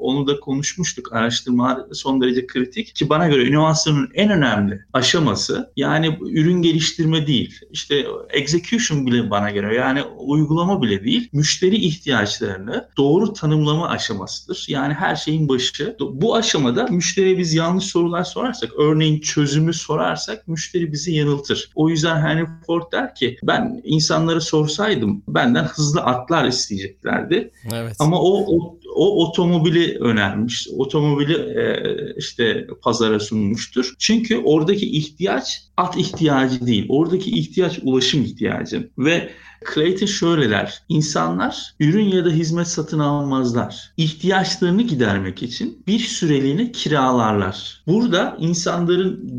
Onu 0.00 0.26
da 0.26 0.40
konuşmuştuk. 0.40 1.12
Araştırmalar 1.12 1.78
son 1.92 2.20
derece 2.20 2.46
kritik 2.46 2.94
ki 2.94 3.08
bana 3.08 3.28
göre 3.28 3.48
inovasyonun 3.48 4.10
en 4.14 4.30
önemli 4.30 4.80
aşaması 4.92 5.72
yani 5.76 6.18
ürün 6.20 6.62
geliştirme 6.62 7.26
değil. 7.26 7.60
İşte 7.70 8.06
execution 8.30 9.06
bile 9.06 9.30
bana 9.30 9.50
göre 9.50 9.74
yani 9.74 10.02
uygulama 10.18 10.82
bile 10.82 11.04
değil. 11.04 11.28
Müşteri 11.32 11.76
ihtiyaçlarını 11.76 12.88
doğru 12.96 13.32
tanımlama 13.32 13.88
aşamasıdır. 13.88 14.66
Yani 14.68 14.94
her 14.94 15.16
şeyin 15.16 15.48
başı. 15.48 15.96
Bu 16.00 16.36
aşamada 16.36 16.86
müşteriye 16.86 17.38
biz 17.38 17.54
yanlış 17.54 17.84
sorular 17.84 18.24
sorarsak, 18.24 18.70
örneğin 18.78 19.20
çözümü 19.20 19.74
sorarsak 19.74 20.48
müşteri 20.48 20.92
bizi 20.92 21.12
yanıltır. 21.26 21.70
O 21.74 21.88
yüzden 21.88 22.20
Henry 22.20 22.46
Ford 22.66 22.92
der 22.92 23.14
ki 23.14 23.38
ben 23.42 23.80
insanlara 23.84 24.40
sorsaydım 24.40 25.22
benden 25.28 25.64
hızlı 25.64 26.00
atlar 26.00 26.44
isteyeceklerdi. 26.44 27.50
Evet. 27.74 27.96
Ama 27.98 28.20
o, 28.20 28.56
o 28.56 28.78
o 28.96 29.26
otomobili 29.26 29.98
önermiş. 30.00 30.68
Otomobili 30.76 31.34
e, 31.34 32.14
işte 32.16 32.66
pazara 32.82 33.20
sunmuştur. 33.20 33.94
Çünkü 33.98 34.38
oradaki 34.44 34.90
ihtiyaç 34.90 35.62
at 35.76 35.96
ihtiyacı 35.96 36.66
değil. 36.66 36.86
Oradaki 36.88 37.30
ihtiyaç 37.30 37.78
ulaşım 37.82 38.22
ihtiyacı. 38.22 38.90
Ve 38.98 39.30
Clayton 39.74 40.06
şöyle 40.06 40.50
der. 40.50 40.82
İnsanlar 40.88 41.74
ürün 41.80 42.04
ya 42.04 42.24
da 42.24 42.30
hizmet 42.30 42.68
satın 42.68 42.98
almazlar. 42.98 43.92
İhtiyaçlarını 43.96 44.82
gidermek 44.82 45.42
için 45.42 45.82
bir 45.86 45.98
süreliğine 45.98 46.72
kiralarlar. 46.72 47.82
Burada 47.86 48.36
insanların 48.40 49.30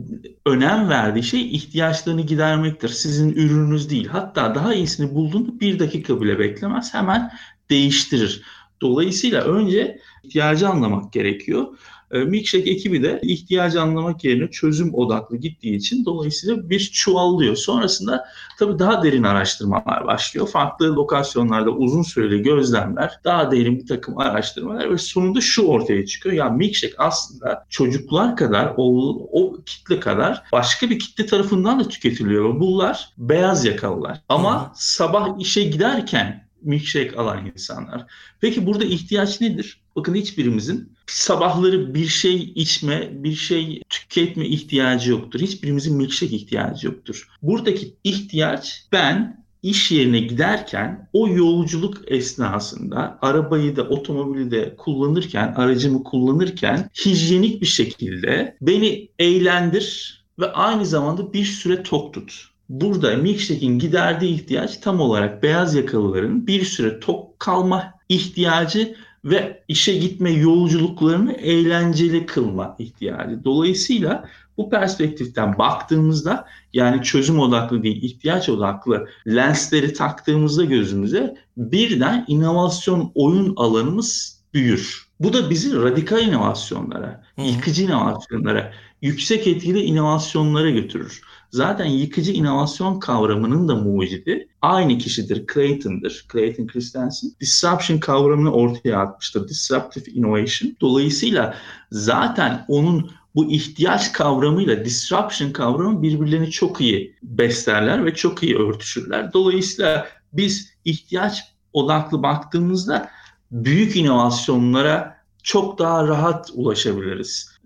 önem 0.45 0.89
verdiği 0.89 1.23
şey 1.23 1.55
ihtiyaçlarını 1.55 2.21
gidermektir. 2.21 2.89
Sizin 2.89 3.29
ürününüz 3.33 3.89
değil. 3.89 4.07
Hatta 4.07 4.55
daha 4.55 4.73
iyisini 4.73 5.15
bulduğunda 5.15 5.59
bir 5.59 5.79
dakika 5.79 6.21
bile 6.21 6.39
beklemez. 6.39 6.93
Hemen 6.93 7.31
değiştirir. 7.69 8.41
Dolayısıyla 8.81 9.41
önce 9.41 9.99
ihtiyacı 10.23 10.69
anlamak 10.69 11.13
gerekiyor. 11.13 11.67
E, 12.11 12.19
Milkshake 12.19 12.71
ekibi 12.71 13.03
de 13.03 13.19
ihtiyacı 13.23 13.81
anlamak 13.81 14.23
yerine 14.23 14.51
çözüm 14.51 14.93
odaklı 14.93 15.37
gittiği 15.37 15.75
için 15.75 16.05
dolayısıyla 16.05 16.69
bir 16.69 16.79
çuvallıyor. 16.79 17.55
Sonrasında 17.55 18.25
tabii 18.59 18.79
daha 18.79 19.03
derin 19.03 19.23
araştırmalar 19.23 20.05
başlıyor. 20.05 20.47
Farklı 20.47 20.95
lokasyonlarda 20.95 21.71
uzun 21.71 22.01
süreli 22.01 22.41
gözlemler, 22.41 23.19
daha 23.23 23.51
derin 23.51 23.79
bir 23.79 23.87
takım 23.87 24.17
araştırmalar 24.17 24.91
ve 24.91 24.97
sonunda 24.97 25.41
şu 25.41 25.65
ortaya 25.65 26.05
çıkıyor. 26.05 26.35
Ya 26.35 26.49
milkshake 26.49 26.95
aslında 26.97 27.65
çocuklar 27.69 28.35
kadar, 28.35 28.73
o, 28.77 29.09
o 29.31 29.57
kitle 29.65 29.99
kadar 29.99 30.43
başka 30.51 30.89
bir 30.89 30.99
kitle 30.99 31.25
tarafından 31.25 31.79
da 31.79 31.87
tüketiliyor. 31.87 32.59
Bunlar 32.59 33.09
beyaz 33.17 33.65
yakalılar. 33.65 34.21
Ama 34.29 34.71
sabah 34.75 35.39
işe 35.39 35.63
giderken 35.63 36.46
milkshake 36.61 37.15
alan 37.15 37.45
insanlar. 37.45 38.05
Peki 38.41 38.65
burada 38.65 38.85
ihtiyaç 38.85 39.41
nedir? 39.41 39.81
Bakın 39.95 40.15
hiçbirimizin 40.15 40.91
sabahları 41.07 41.93
bir 41.93 42.07
şey 42.07 42.35
içme, 42.35 43.09
bir 43.11 43.35
şey 43.35 43.81
tüketme 43.89 44.45
ihtiyacı 44.45 45.11
yoktur. 45.11 45.39
Hiçbirimizin 45.39 45.97
milkshake 45.97 46.35
ihtiyacı 46.35 46.87
yoktur. 46.87 47.29
Buradaki 47.41 47.95
ihtiyaç 48.03 48.87
ben 48.91 49.45
iş 49.63 49.91
yerine 49.91 50.19
giderken 50.19 51.09
o 51.13 51.27
yolculuk 51.27 52.11
esnasında 52.11 53.19
arabayı 53.21 53.75
da 53.75 53.83
otomobili 53.83 54.51
de 54.51 54.75
kullanırken, 54.75 55.53
aracımı 55.57 56.03
kullanırken 56.03 56.89
hijyenik 57.05 57.61
bir 57.61 57.67
şekilde 57.67 58.57
beni 58.61 59.09
eğlendir 59.19 60.17
ve 60.39 60.51
aynı 60.51 60.85
zamanda 60.85 61.33
bir 61.33 61.45
süre 61.45 61.83
tok 61.83 62.13
tut. 62.13 62.49
Burada 62.69 63.17
milkshake'in 63.17 63.79
giderdiği 63.79 64.33
ihtiyaç 64.33 64.77
tam 64.77 64.99
olarak 64.99 65.43
beyaz 65.43 65.75
yakalıların 65.75 66.47
bir 66.47 66.65
süre 66.65 66.99
tok 66.99 67.39
kalma 67.39 67.93
ihtiyacı 68.09 68.95
ve 69.25 69.63
işe 69.67 69.97
gitme 69.97 70.31
yolculuklarını 70.31 71.33
eğlenceli 71.33 72.25
kılma 72.25 72.75
ihtiyacı. 72.79 73.43
Dolayısıyla 73.43 74.29
bu 74.57 74.69
perspektiften 74.69 75.57
baktığımızda 75.57 76.45
yani 76.73 77.03
çözüm 77.03 77.39
odaklı 77.39 77.83
değil 77.83 78.03
ihtiyaç 78.03 78.49
odaklı 78.49 79.07
lensleri 79.27 79.93
taktığımızda 79.93 80.65
gözümüze 80.65 81.35
birden 81.57 82.25
inovasyon 82.27 83.11
oyun 83.15 83.53
alanımız 83.55 84.39
büyür. 84.53 85.07
Bu 85.19 85.33
da 85.33 85.49
bizi 85.49 85.75
radikal 85.75 86.21
inovasyonlara, 86.21 87.23
yıkıcı 87.37 87.83
inovasyonlara, 87.83 88.73
yüksek 89.01 89.47
etkili 89.47 89.79
inovasyonlara 89.79 90.69
götürür. 90.69 91.21
Zaten 91.51 91.85
yıkıcı 91.85 92.31
inovasyon 92.31 92.99
kavramının 92.99 93.67
da 93.67 93.75
mucidi 93.75 94.47
aynı 94.61 94.97
kişidir, 94.97 95.45
Clayton'dır. 95.53 96.25
Clayton 96.33 96.67
Christensen. 96.67 97.31
Disruption 97.41 97.97
kavramını 97.97 98.51
ortaya 98.51 98.99
atmıştır. 98.99 99.47
Disruptive 99.47 100.11
Innovation. 100.11 100.77
Dolayısıyla 100.81 101.55
zaten 101.91 102.65
onun 102.67 103.11
bu 103.35 103.51
ihtiyaç 103.51 104.13
kavramıyla 104.13 104.85
disruption 104.85 105.51
kavramı 105.51 106.01
birbirlerini 106.01 106.51
çok 106.51 106.81
iyi 106.81 107.15
beslerler 107.23 108.05
ve 108.05 108.15
çok 108.15 108.43
iyi 108.43 108.57
örtüşürler. 108.57 109.33
Dolayısıyla 109.33 110.07
biz 110.33 110.69
ihtiyaç 110.85 111.43
odaklı 111.73 112.23
baktığımızda 112.23 113.09
büyük 113.51 113.95
inovasyonlara 113.95 115.16
çok 115.47 115.79
daha 115.79 116.07
rahat 116.07 116.51
ulaşabiliriz 116.53 117.57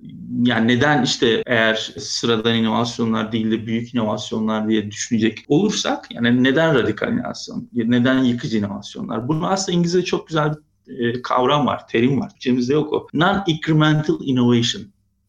yani 0.42 0.68
neden 0.68 1.04
işte 1.04 1.44
eğer 1.46 1.94
sıradan 2.00 2.56
inovasyonlar 2.56 3.32
değil 3.32 3.52
de 3.52 3.66
büyük 3.66 3.94
inovasyonlar 3.94 4.68
diye 4.68 4.92
düşünecek 4.92 5.46
olursak 5.48 6.12
yani 6.12 6.44
neden 6.44 6.76
radikal 6.76 7.14
inovasyon, 7.14 7.70
neden 7.74 8.24
yıkıcı 8.24 8.58
inovasyonlar? 8.58 9.28
Bunun 9.28 9.42
aslında 9.42 9.78
İngilizce 9.78 10.04
çok 10.04 10.28
güzel 10.28 10.54
bir 10.88 11.16
e, 11.16 11.22
kavram 11.22 11.66
var, 11.66 11.88
terim 11.88 12.20
var. 12.20 12.30
Türkçemizde 12.30 12.74
yok 12.74 12.94
o. 12.94 13.08
Non-incremental 13.14 14.24
innovation. 14.24 14.84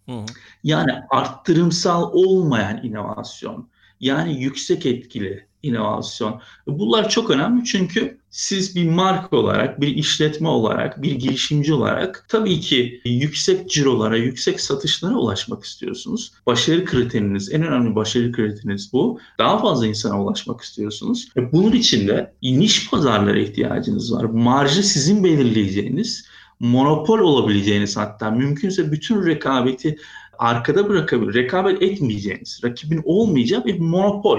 Hı. 0.08 0.26
Yani 0.64 0.92
arttırımsal 1.10 2.10
olmayan 2.12 2.84
inovasyon. 2.84 3.68
Yani 4.00 4.42
yüksek 4.42 4.86
etkili 4.86 5.46
inovasyon. 5.62 6.40
Bunlar 6.66 7.09
çok 7.09 7.31
önemli 7.31 7.64
çünkü 7.64 8.18
siz 8.31 8.77
bir 8.77 8.88
marka 8.88 9.37
olarak, 9.37 9.81
bir 9.81 9.96
işletme 9.96 10.48
olarak, 10.48 11.03
bir 11.03 11.12
girişimci 11.12 11.75
olarak 11.75 12.27
tabii 12.29 12.61
ki 12.61 13.01
yüksek 13.05 13.70
cirolara, 13.70 14.16
yüksek 14.16 14.61
satışlara 14.61 15.14
ulaşmak 15.14 15.64
istiyorsunuz. 15.64 16.33
Başarı 16.46 16.85
kriteriniz, 16.85 17.53
en 17.53 17.62
önemli 17.62 17.94
başarı 17.94 18.33
kriteriniz 18.33 18.92
bu. 18.92 19.20
Daha 19.38 19.59
fazla 19.59 19.87
insana 19.87 20.22
ulaşmak 20.22 20.61
istiyorsunuz. 20.61 21.29
E 21.37 21.53
bunun 21.53 21.72
için 21.72 22.09
de 22.09 22.33
niş 22.42 22.90
pazarlara 22.90 23.38
ihtiyacınız 23.38 24.14
var. 24.14 24.25
Marjı 24.25 24.83
sizin 24.83 25.25
belirleyeceğiniz, 25.25 26.27
monopol 26.61 27.18
olabileceğiniz 27.18 27.96
hatta 27.96 28.31
mümkünse 28.31 28.92
bütün 28.92 29.27
rekabeti 29.27 29.98
arkada 30.38 30.88
bırakabilir, 30.88 31.35
rekabet 31.35 31.83
etmeyeceğiniz, 31.83 32.61
rakibin 32.64 33.03
olmayacağı 33.05 33.64
bir 33.64 33.79
monopol 33.81 34.38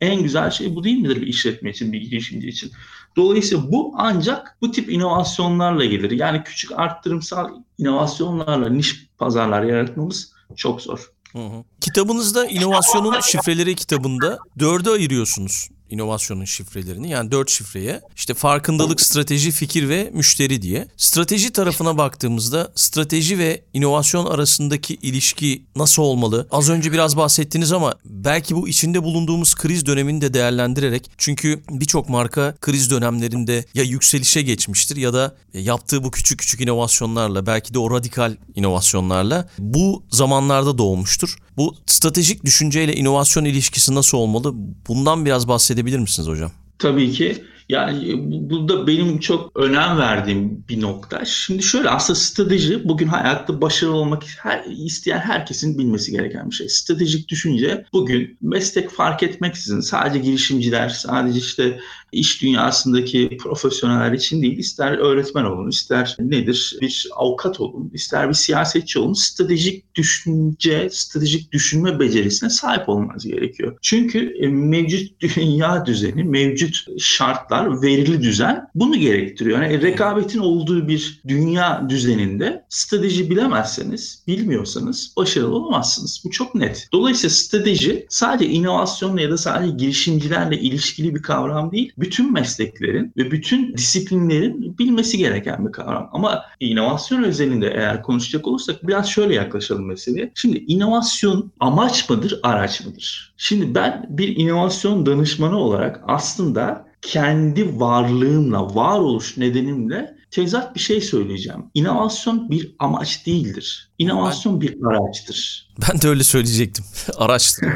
en 0.00 0.22
güzel 0.22 0.50
şey 0.50 0.74
bu 0.74 0.84
değil 0.84 0.98
midir 0.98 1.20
bir 1.20 1.26
işletme 1.26 1.70
için, 1.70 1.92
bir 1.92 2.00
girişimci 2.00 2.48
için? 2.48 2.72
Dolayısıyla 3.16 3.72
bu 3.72 3.94
ancak 3.96 4.56
bu 4.60 4.70
tip 4.70 4.92
inovasyonlarla 4.92 5.84
gelir. 5.84 6.10
Yani 6.10 6.42
küçük 6.44 6.72
arttırımsal 6.72 7.50
inovasyonlarla 7.78 8.68
niş 8.68 9.06
pazarlar 9.18 9.62
yaratmamız 9.62 10.32
çok 10.56 10.82
zor. 10.82 11.12
Hı 11.32 11.38
hı. 11.38 11.64
Kitabınızda 11.80 12.46
inovasyonun 12.46 13.20
şifreleri 13.20 13.74
kitabında 13.74 14.38
dörde 14.58 14.90
ayırıyorsunuz. 14.90 15.68
İnovasyonun 15.90 16.44
şifrelerini 16.44 17.10
yani 17.10 17.32
dört 17.32 17.50
şifreye 17.50 18.00
işte 18.16 18.34
farkındalık, 18.34 19.00
strateji, 19.00 19.50
fikir 19.50 19.88
ve 19.88 20.10
müşteri 20.14 20.62
diye. 20.62 20.88
Strateji 20.96 21.52
tarafına 21.52 21.98
baktığımızda 21.98 22.72
strateji 22.74 23.38
ve 23.38 23.64
inovasyon 23.72 24.26
arasındaki 24.26 24.94
ilişki 24.94 25.66
nasıl 25.76 26.02
olmalı? 26.02 26.48
Az 26.50 26.70
önce 26.70 26.92
biraz 26.92 27.16
bahsettiniz 27.16 27.72
ama 27.72 27.94
belki 28.04 28.56
bu 28.56 28.68
içinde 28.68 29.02
bulunduğumuz 29.02 29.54
kriz 29.54 29.86
dönemini 29.86 30.20
de 30.20 30.34
değerlendirerek 30.34 31.10
çünkü 31.18 31.62
birçok 31.70 32.08
marka 32.08 32.56
kriz 32.60 32.90
dönemlerinde 32.90 33.64
ya 33.74 33.84
yükselişe 33.84 34.42
geçmiştir 34.42 34.96
ya 34.96 35.14
da 35.14 35.36
yaptığı 35.54 36.04
bu 36.04 36.10
küçük 36.10 36.38
küçük 36.38 36.60
inovasyonlarla 36.60 37.46
belki 37.46 37.74
de 37.74 37.78
o 37.78 37.90
radikal 37.90 38.36
inovasyonlarla 38.54 39.48
bu 39.58 40.04
zamanlarda 40.10 40.78
doğmuştur. 40.78 41.36
Bu 41.56 41.74
stratejik 41.86 42.44
düşünceyle 42.44 42.94
inovasyon 42.94 43.44
ilişkisi 43.44 43.94
nasıl 43.94 44.18
olmalı? 44.18 44.52
Bundan 44.88 45.24
biraz 45.24 45.48
bahsedebilir 45.76 45.98
misiniz 45.98 46.28
hocam? 46.28 46.50
Tabii 46.78 47.12
ki. 47.12 47.44
Yani 47.68 48.14
bu 48.50 48.68
da 48.68 48.86
benim 48.86 49.18
çok 49.18 49.56
önem 49.56 49.98
verdiğim 49.98 50.64
bir 50.68 50.80
nokta. 50.80 51.24
Şimdi 51.24 51.62
şöyle 51.62 51.90
aslında 51.90 52.18
strateji 52.18 52.88
bugün 52.88 53.06
hayatta 53.06 53.60
başarılı 53.60 53.96
olmak 53.96 54.22
her, 54.42 54.64
isteyen 54.64 55.18
herkesin 55.18 55.78
bilmesi 55.78 56.12
gereken 56.12 56.50
bir 56.50 56.54
şey. 56.54 56.68
Stratejik 56.68 57.28
düşünce 57.28 57.84
bugün 57.92 58.38
meslek 58.40 58.90
fark 58.90 59.22
etmeksizin 59.22 59.80
sadece 59.80 60.18
girişimciler, 60.18 60.88
sadece 60.88 61.38
işte 61.38 61.80
iş 62.16 62.42
dünyasındaki 62.42 63.36
profesyoneller 63.40 64.12
için 64.12 64.42
değil, 64.42 64.58
ister 64.58 64.98
öğretmen 64.98 65.44
olun, 65.44 65.68
ister 65.68 66.16
nedir 66.18 66.76
bir 66.80 67.08
avukat 67.16 67.60
olun, 67.60 67.90
ister 67.94 68.28
bir 68.28 68.34
siyasetçi 68.34 68.98
olun, 68.98 69.12
stratejik 69.12 69.94
düşünce, 69.94 70.88
stratejik 70.90 71.52
düşünme 71.52 72.00
becerisine 72.00 72.50
sahip 72.50 72.88
olmanız 72.88 73.26
gerekiyor. 73.26 73.78
Çünkü 73.82 74.36
e, 74.40 74.48
mevcut 74.48 75.20
dünya 75.36 75.86
düzeni, 75.86 76.24
mevcut 76.24 76.86
şartlar, 76.98 77.82
verili 77.82 78.22
düzen 78.22 78.66
bunu 78.74 78.96
gerektiriyor. 78.96 79.62
Yani 79.62 79.82
rekabetin 79.82 80.38
olduğu 80.38 80.88
bir 80.88 81.22
dünya 81.28 81.86
düzeninde 81.88 82.64
strateji 82.68 83.30
bilemezseniz, 83.30 84.24
bilmiyorsanız 84.26 85.12
başarılı 85.16 85.54
olamazsınız. 85.54 86.22
Bu 86.24 86.30
çok 86.30 86.54
net. 86.54 86.88
Dolayısıyla 86.92 87.30
strateji 87.30 88.06
sadece 88.08 88.50
inovasyonla 88.50 89.20
ya 89.20 89.30
da 89.30 89.38
sadece 89.38 89.76
girişimcilerle 89.76 90.60
ilişkili 90.60 91.14
bir 91.14 91.22
kavram 91.22 91.72
değil 91.72 91.92
bütün 92.06 92.32
mesleklerin 92.32 93.12
ve 93.16 93.30
bütün 93.30 93.74
disiplinlerin 93.74 94.78
bilmesi 94.78 95.18
gereken 95.18 95.66
bir 95.66 95.72
kavram. 95.72 96.10
Ama 96.12 96.44
inovasyon 96.60 97.22
özelinde 97.22 97.68
eğer 97.68 98.02
konuşacak 98.02 98.46
olursak 98.46 98.86
biraz 98.86 99.08
şöyle 99.08 99.34
yaklaşalım 99.34 99.86
meseleye. 99.86 100.32
Şimdi 100.34 100.58
inovasyon 100.58 101.52
amaç 101.60 102.10
mıdır, 102.10 102.40
araç 102.42 102.86
mıdır? 102.86 103.34
Şimdi 103.36 103.74
ben 103.74 104.06
bir 104.08 104.36
inovasyon 104.36 105.06
danışmanı 105.06 105.58
olarak 105.58 106.00
aslında 106.06 106.86
kendi 107.02 107.80
varlığımla, 107.80 108.74
varoluş 108.74 109.36
nedenimle 109.36 110.15
tezat 110.30 110.74
bir 110.74 110.80
şey 110.80 111.00
söyleyeceğim. 111.00 111.64
İnovasyon 111.74 112.50
bir 112.50 112.74
amaç 112.78 113.26
değildir. 113.26 113.90
İnovasyon 113.98 114.60
bir 114.60 114.76
araçtır. 114.84 115.68
Ben 115.88 116.02
de 116.02 116.08
öyle 116.08 116.24
söyleyecektim. 116.24 116.84
Araçtır. 117.16 117.68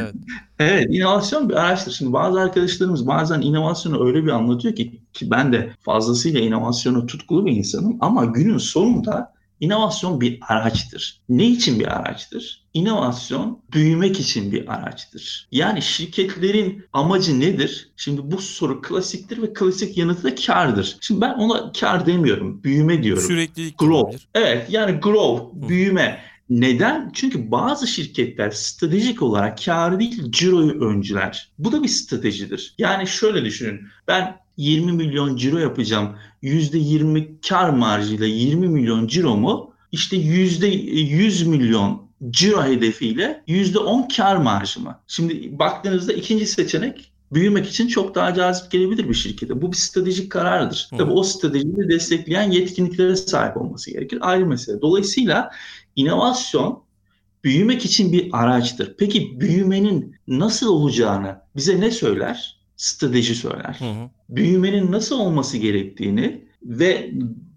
evet. 0.00 0.14
evet, 0.58 0.86
inovasyon 0.90 1.48
bir 1.48 1.54
araçtır. 1.54 1.92
Şimdi 1.92 2.12
bazı 2.12 2.40
arkadaşlarımız 2.40 3.06
bazen 3.06 3.40
inovasyonu 3.40 4.06
öyle 4.06 4.24
bir 4.24 4.30
anlatıyor 4.30 4.74
ki, 4.74 5.00
ki 5.12 5.30
ben 5.30 5.52
de 5.52 5.72
fazlasıyla 5.80 6.40
inovasyona 6.40 7.06
tutkulu 7.06 7.46
bir 7.46 7.52
insanım 7.52 7.96
ama 8.00 8.24
günün 8.24 8.58
sonunda 8.58 9.32
İnovasyon 9.60 10.20
bir 10.20 10.38
araçtır. 10.48 11.20
Ne 11.28 11.46
için 11.46 11.80
bir 11.80 11.86
araçtır? 11.86 12.64
İnovasyon 12.74 13.62
büyümek 13.72 14.20
için 14.20 14.52
bir 14.52 14.74
araçtır. 14.74 15.48
Yani 15.52 15.82
şirketlerin 15.82 16.84
amacı 16.92 17.40
nedir? 17.40 17.90
Şimdi 17.96 18.30
bu 18.30 18.38
soru 18.38 18.82
klasiktir 18.82 19.42
ve 19.42 19.52
klasik 19.52 19.98
yanıtı 19.98 20.24
da 20.24 20.34
kardır. 20.34 20.96
Şimdi 21.00 21.20
ben 21.20 21.34
ona 21.34 21.72
kar 21.72 22.06
demiyorum, 22.06 22.64
büyüme 22.64 23.02
diyorum. 23.02 23.22
Süreklilik. 23.22 23.78
Grow. 23.78 23.96
Olabilir. 23.96 24.28
Evet 24.34 24.66
yani 24.70 25.00
grow, 25.00 25.68
büyüme. 25.68 26.30
Neden? 26.50 27.10
Çünkü 27.14 27.50
bazı 27.50 27.86
şirketler 27.86 28.50
stratejik 28.50 29.22
olarak 29.22 29.64
kar 29.64 30.00
değil 30.00 30.32
ciroyu 30.32 30.84
öncüler. 30.84 31.50
Bu 31.58 31.72
da 31.72 31.82
bir 31.82 31.88
stratejidir. 31.88 32.74
Yani 32.78 33.06
şöyle 33.06 33.44
düşünün. 33.44 33.80
Ben 34.08 34.36
20 34.60 34.92
milyon 34.92 35.36
ciro 35.36 35.58
yapacağım. 35.58 36.16
%20 36.42 37.40
kar 37.48 37.70
marjıyla 37.70 38.26
20 38.26 38.68
milyon 38.68 39.06
ciromu 39.06 39.72
işte 39.92 40.16
%100 40.16 41.44
milyon 41.44 42.02
ciro 42.30 42.64
hedefiyle 42.64 43.42
%10 43.48 44.16
kar 44.16 44.36
marjımı. 44.36 44.98
Şimdi 45.06 45.58
baktığınızda 45.58 46.12
ikinci 46.12 46.46
seçenek 46.46 47.12
büyümek 47.32 47.68
için 47.68 47.88
çok 47.88 48.14
daha 48.14 48.34
cazip 48.34 48.70
gelebilir 48.70 49.08
bir 49.08 49.14
şirkete. 49.14 49.62
Bu 49.62 49.72
bir 49.72 49.76
stratejik 49.76 50.32
karardır. 50.32 50.88
Hı. 50.90 50.96
Tabii 50.96 51.12
o 51.12 51.22
stratejiyi 51.22 51.88
destekleyen 51.88 52.50
yetkinliklere 52.50 53.16
sahip 53.16 53.56
olması 53.56 53.90
gerekir. 53.90 54.18
Ayrı 54.20 54.46
mesele. 54.46 54.80
Dolayısıyla 54.80 55.50
inovasyon 55.96 56.82
büyümek 57.44 57.84
için 57.84 58.12
bir 58.12 58.28
araçtır. 58.32 58.94
Peki 58.98 59.40
büyümenin 59.40 60.16
nasıl 60.28 60.68
olacağını 60.68 61.36
bize 61.56 61.80
ne 61.80 61.90
söyler? 61.90 62.59
Strateji 62.80 63.34
söyler. 63.34 63.76
Hı 63.78 63.84
hı. 63.84 64.10
Büyümenin 64.28 64.92
nasıl 64.92 65.18
olması 65.18 65.56
gerektiğini 65.58 66.44
ve 66.62 67.12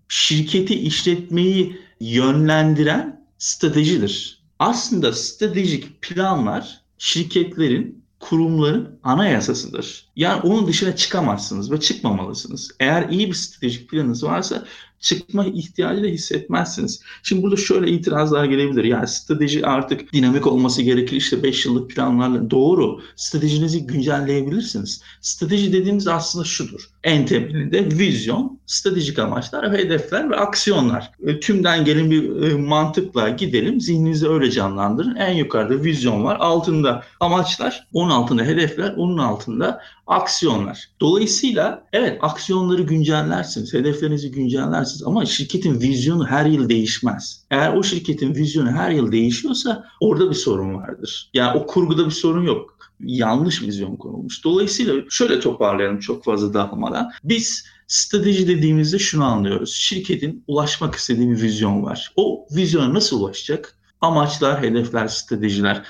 şirketi 0.07 0.79
işletmeyi 0.79 1.79
yönlendiren 1.99 3.27
stratejidir. 3.37 4.43
Aslında 4.59 5.13
stratejik 5.13 6.01
planlar 6.01 6.81
şirketlerin 6.97 8.03
kurumların 8.19 8.99
anayasasıdır. 9.03 10.09
Yani 10.15 10.41
onun 10.41 10.67
dışına 10.67 10.95
çıkamazsınız 10.95 11.71
ve 11.71 11.79
çıkmamalısınız. 11.79 12.71
Eğer 12.79 13.09
iyi 13.09 13.27
bir 13.27 13.33
stratejik 13.33 13.89
planınız 13.89 14.23
varsa 14.23 14.65
çıkma 15.03 15.45
ihtiyacı 15.45 16.03
da 16.03 16.07
hissetmezsiniz. 16.07 17.01
Şimdi 17.23 17.43
burada 17.43 17.55
şöyle 17.55 17.91
itirazlar 17.91 18.45
gelebilir. 18.45 18.83
Yani 18.83 19.07
strateji 19.07 19.65
artık 19.65 20.13
dinamik 20.13 20.47
olması 20.47 20.81
gerekir. 20.81 21.15
İşte 21.15 21.43
5 21.43 21.65
yıllık 21.65 21.89
planlarla 21.89 22.51
doğru. 22.51 23.01
Stratejinizi 23.15 23.87
güncelleyebilirsiniz. 23.87 25.01
Strateji 25.21 25.73
dediğimiz 25.73 26.07
aslında 26.07 26.45
şudur. 26.45 26.89
En 27.03 27.25
temelinde 27.25 27.85
vizyon, 27.97 28.59
stratejik 28.65 29.19
amaçlar, 29.19 29.77
hedefler 29.77 30.29
ve 30.29 30.35
aksiyonlar. 30.35 31.11
E, 31.27 31.39
tümden 31.39 31.85
gelin 31.85 32.11
bir 32.11 32.41
e, 32.41 32.55
mantıkla 32.55 33.29
gidelim. 33.29 33.81
Zihninizi 33.81 34.29
öyle 34.29 34.51
canlandırın. 34.51 35.15
En 35.15 35.33
yukarıda 35.33 35.83
vizyon 35.83 36.23
var. 36.23 36.37
Altında 36.39 37.03
amaçlar, 37.19 37.87
onun 37.93 38.09
altında 38.09 38.43
hedefler, 38.43 38.93
onun 38.97 39.17
altında 39.17 39.81
aksiyonlar. 40.07 40.89
Dolayısıyla 41.01 41.83
evet 41.93 42.19
aksiyonları 42.21 42.81
güncellersiniz, 42.81 43.73
hedeflerinizi 43.73 44.31
güncellersiniz 44.31 44.92
ama 45.05 45.25
şirketin 45.25 45.81
vizyonu 45.81 46.27
her 46.27 46.45
yıl 46.45 46.69
değişmez. 46.69 47.45
Eğer 47.51 47.73
o 47.73 47.83
şirketin 47.83 48.35
vizyonu 48.35 48.71
her 48.71 48.91
yıl 48.91 49.11
değişiyorsa 49.11 49.85
orada 49.99 50.29
bir 50.29 50.35
sorun 50.35 50.75
vardır. 50.75 51.29
Yani 51.33 51.59
o 51.59 51.65
kurguda 51.65 52.05
bir 52.05 52.11
sorun 52.11 52.43
yok. 52.43 52.77
Yanlış 52.99 53.61
vizyon 53.61 53.95
konulmuş. 53.95 54.43
Dolayısıyla 54.43 54.93
şöyle 55.09 55.39
toparlayalım 55.39 55.99
çok 55.99 56.23
fazla 56.23 56.53
dağılmadan. 56.53 57.11
Biz 57.23 57.65
strateji 57.87 58.47
dediğimizde 58.47 58.99
şunu 58.99 59.23
anlıyoruz. 59.25 59.73
Şirketin 59.73 60.43
ulaşmak 60.47 60.95
istediği 60.95 61.29
bir 61.29 61.41
vizyon 61.41 61.83
var. 61.83 62.13
O 62.15 62.45
vizyona 62.55 62.93
nasıl 62.93 63.21
ulaşacak? 63.21 63.77
Amaçlar, 64.01 64.61
hedefler, 64.61 65.07
stratejiler. 65.07 65.83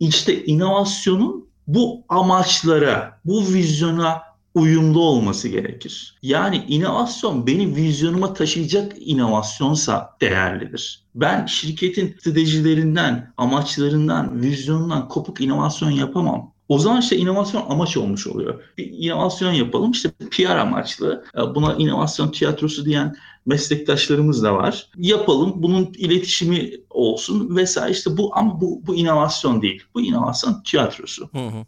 İşte 0.00 0.44
inovasyonun 0.44 1.48
bu 1.66 2.04
amaçlara, 2.08 3.20
bu 3.24 3.52
vizyona 3.52 4.27
uyumlu 4.54 5.00
olması 5.00 5.48
gerekir. 5.48 6.14
Yani 6.22 6.64
inovasyon 6.68 7.46
benim 7.46 7.76
vizyonuma 7.76 8.34
taşıyacak 8.34 8.92
inovasyonsa 8.98 10.16
değerlidir. 10.20 11.02
Ben 11.14 11.46
şirketin 11.46 12.16
stratejilerinden, 12.20 13.32
amaçlarından, 13.36 14.42
vizyonundan 14.42 15.08
kopuk 15.08 15.40
inovasyon 15.40 15.90
yapamam. 15.90 16.52
O 16.68 16.78
zaman 16.78 17.00
işte 17.00 17.16
inovasyon 17.16 17.64
amaç 17.68 17.96
olmuş 17.96 18.26
oluyor. 18.26 18.62
Bir 18.78 18.90
inovasyon 18.92 19.52
yapalım 19.52 19.90
işte 19.90 20.10
PR 20.30 20.56
amaçlı. 20.56 21.24
Buna 21.54 21.74
inovasyon 21.74 22.28
tiyatrosu 22.28 22.84
diyen 22.84 23.16
meslektaşlarımız 23.46 24.42
da 24.42 24.54
var. 24.54 24.90
Yapalım, 24.96 25.52
bunun 25.56 25.92
iletişimi 25.98 26.70
olsun 26.90 27.56
vesaire 27.56 27.92
işte 27.92 28.16
bu 28.16 28.36
ama 28.36 28.60
bu, 28.60 28.82
bu 28.86 28.94
inovasyon 28.94 29.62
değil. 29.62 29.82
Bu 29.94 30.00
inovasyon 30.00 30.62
tiyatrosu. 30.62 31.28
Hı 31.32 31.38
hı. 31.38 31.64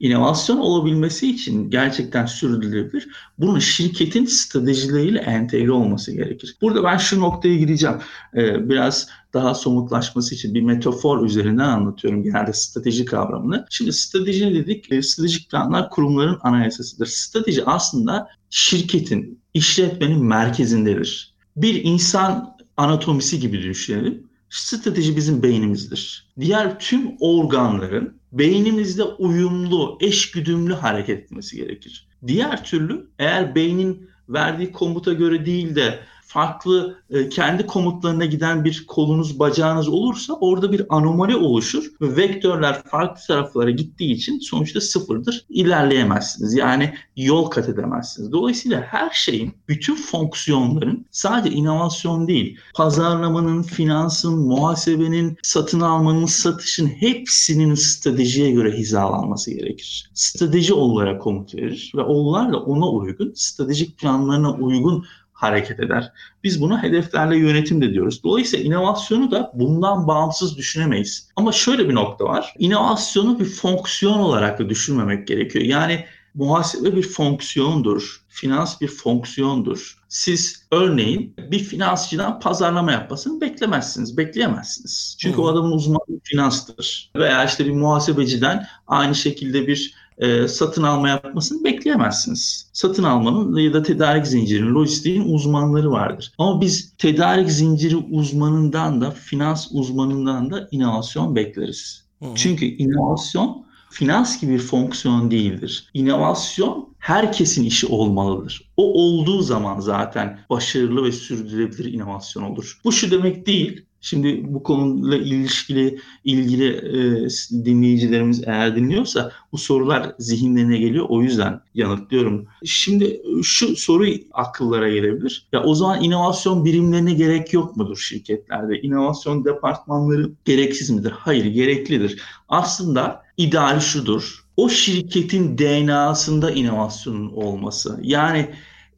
İnovasyon 0.00 0.56
olabilmesi 0.56 1.30
için 1.30 1.70
gerçekten 1.70 2.26
sürdürülebilir. 2.26 3.08
Bunun 3.38 3.58
şirketin 3.58 4.24
stratejileriyle 4.24 5.18
entegre 5.18 5.72
olması 5.72 6.12
gerekir. 6.12 6.56
Burada 6.62 6.84
ben 6.84 6.96
şu 6.96 7.20
noktaya 7.20 7.56
gireceğim. 7.56 7.96
Ee, 8.36 8.68
biraz 8.68 9.08
daha 9.34 9.54
somutlaşması 9.54 10.34
için 10.34 10.54
bir 10.54 10.62
metafor 10.62 11.24
üzerinden 11.26 11.68
anlatıyorum 11.68 12.22
genelde 12.22 12.52
strateji 12.52 13.04
kavramını. 13.04 13.66
Şimdi 13.70 13.92
strateji 13.92 14.54
dedik, 14.54 14.92
e, 14.92 15.02
stratejik 15.02 15.50
planlar 15.50 15.90
kurumların 15.90 16.38
anayasasıdır. 16.42 17.06
Strateji 17.06 17.64
aslında 17.64 18.28
şirketin, 18.50 19.40
işletmenin 19.54 20.24
merkezindedir. 20.24 21.34
Bir 21.56 21.84
insan 21.84 22.56
anatomisi 22.76 23.40
gibi 23.40 23.62
düşünelim. 23.62 24.26
Strateji 24.50 25.16
bizim 25.16 25.42
beynimizdir. 25.42 26.28
Diğer 26.40 26.78
tüm 26.78 27.10
organların 27.20 28.16
beynimizde 28.38 29.04
uyumlu, 29.04 29.98
eşgüdümlü 30.00 30.74
hareket 30.74 31.18
etmesi 31.18 31.56
gerekir. 31.56 32.06
Diğer 32.26 32.64
türlü 32.64 33.06
eğer 33.18 33.54
beynin 33.54 34.10
verdiği 34.28 34.72
komuta 34.72 35.12
göre 35.12 35.46
değil 35.46 35.74
de 35.74 35.98
farklı 36.36 36.96
e, 37.10 37.28
kendi 37.28 37.66
komutlarına 37.66 38.24
giden 38.24 38.64
bir 38.64 38.84
kolunuz, 38.86 39.38
bacağınız 39.38 39.88
olursa 39.88 40.32
orada 40.32 40.72
bir 40.72 40.86
anomali 40.88 41.36
oluşur 41.36 41.84
ve 42.00 42.16
vektörler 42.16 42.82
farklı 42.82 43.26
taraflara 43.26 43.70
gittiği 43.70 44.12
için 44.12 44.38
sonuçta 44.38 44.80
sıfırdır. 44.80 45.44
İlerleyemezsiniz. 45.48 46.54
Yani 46.54 46.94
yol 47.16 47.46
kat 47.46 47.68
edemezsiniz. 47.68 48.32
Dolayısıyla 48.32 48.80
her 48.80 49.10
şeyin, 49.10 49.54
bütün 49.68 49.94
fonksiyonların 49.94 51.06
sadece 51.10 51.56
inovasyon 51.56 52.28
değil, 52.28 52.58
pazarlamanın, 52.74 53.62
finansın, 53.62 54.38
muhasebenin, 54.38 55.38
satın 55.42 55.80
almanın, 55.80 56.26
satışın 56.26 56.86
hepsinin 56.86 57.74
stratejiye 57.74 58.50
göre 58.50 58.72
hizalanması 58.72 59.50
gerekir. 59.50 60.10
Strateji 60.14 60.74
olarak 60.74 61.22
komut 61.22 61.54
verir 61.54 61.92
ve 61.96 62.02
da 62.02 62.60
ona 62.60 62.90
uygun, 62.90 63.32
stratejik 63.34 63.98
planlarına 63.98 64.52
uygun 64.52 65.04
hareket 65.36 65.80
eder. 65.80 66.12
Biz 66.44 66.60
bunu 66.60 66.82
hedeflerle 66.82 67.36
yönetim 67.36 67.82
de 67.82 67.92
diyoruz. 67.92 68.22
Dolayısıyla 68.24 68.64
inovasyonu 68.64 69.30
da 69.30 69.50
bundan 69.54 70.06
bağımsız 70.06 70.56
düşünemeyiz. 70.56 71.28
Ama 71.36 71.52
şöyle 71.52 71.88
bir 71.88 71.94
nokta 71.94 72.24
var. 72.24 72.54
İnovasyonu 72.58 73.40
bir 73.40 73.44
fonksiyon 73.44 74.18
olarak 74.18 74.58
da 74.58 74.68
düşünmemek 74.68 75.26
gerekiyor. 75.26 75.64
Yani 75.64 76.04
muhasebe 76.34 76.96
bir 76.96 77.08
fonksiyondur. 77.08 78.20
Finans 78.28 78.80
bir 78.80 78.88
fonksiyondur. 78.88 79.98
Siz 80.08 80.66
örneğin 80.72 81.34
bir 81.50 81.58
finansçıdan 81.58 82.40
pazarlama 82.40 82.92
yapmasını 82.92 83.40
beklemezsiniz, 83.40 84.16
bekleyemezsiniz. 84.16 85.16
Çünkü 85.20 85.36
hmm. 85.36 85.44
o 85.44 85.48
adamın 85.48 85.72
uzmanlığı 85.72 86.20
finanstır. 86.24 87.10
Veya 87.16 87.44
işte 87.44 87.66
bir 87.66 87.72
muhasebeciden 87.72 88.66
aynı 88.86 89.14
şekilde 89.14 89.66
bir 89.66 89.94
e, 90.18 90.48
satın 90.48 90.82
alma 90.82 91.08
yapmasını 91.08 91.64
bekleyemezsiniz. 91.64 92.70
Satın 92.72 93.02
almanın 93.02 93.56
ya 93.56 93.72
da 93.72 93.82
tedarik 93.82 94.26
zincirinin, 94.26 94.74
lojistiğin 94.74 95.34
uzmanları 95.34 95.90
vardır. 95.90 96.32
Ama 96.38 96.60
biz 96.60 96.92
tedarik 96.98 97.50
zinciri 97.50 97.96
uzmanından 97.96 99.00
da, 99.00 99.10
finans 99.10 99.68
uzmanından 99.72 100.50
da 100.50 100.68
inovasyon 100.70 101.36
bekleriz. 101.36 102.06
Hı. 102.22 102.26
Çünkü 102.34 102.66
inovasyon 102.66 103.66
finans 103.90 104.40
gibi 104.40 104.52
bir 104.52 104.58
fonksiyon 104.58 105.30
değildir. 105.30 105.90
İnovasyon 105.94 106.88
herkesin 106.98 107.64
işi 107.64 107.86
olmalıdır. 107.86 108.70
O 108.76 108.92
olduğu 108.92 109.42
zaman 109.42 109.80
zaten 109.80 110.38
başarılı 110.50 111.04
ve 111.04 111.12
sürdürülebilir 111.12 111.92
inovasyon 111.92 112.42
olur. 112.42 112.80
Bu 112.84 112.92
şu 112.92 113.10
demek 113.10 113.46
değil. 113.46 113.84
Şimdi 114.06 114.42
bu 114.54 114.62
konuyla 114.62 115.16
ilişkili 115.16 116.00
ilgili 116.24 116.68
e, 116.68 117.28
dinleyicilerimiz 117.64 118.42
eğer 118.46 118.76
dinliyorsa 118.76 119.32
bu 119.52 119.58
sorular 119.58 120.12
zihinlerine 120.18 120.78
geliyor. 120.78 121.06
O 121.08 121.22
yüzden 121.22 121.60
yanıtlıyorum. 121.74 122.46
Şimdi 122.64 123.22
şu 123.42 123.76
soru 123.76 124.06
akıllara 124.32 124.90
gelebilir. 124.90 125.48
Ya 125.52 125.62
o 125.62 125.74
zaman 125.74 126.02
inovasyon 126.02 126.64
birimlerine 126.64 127.14
gerek 127.14 127.52
yok 127.52 127.76
mudur 127.76 127.96
şirketlerde? 127.96 128.80
İnovasyon 128.80 129.44
departmanları 129.44 130.30
gereksiz 130.44 130.90
midir? 130.90 131.10
Hayır, 131.10 131.44
gereklidir. 131.44 132.22
Aslında 132.48 133.22
ideal 133.36 133.80
şudur. 133.80 134.44
O 134.56 134.68
şirketin 134.68 135.58
DNA'sında 135.58 136.50
inovasyonun 136.50 137.32
olması. 137.32 138.00
Yani 138.02 138.50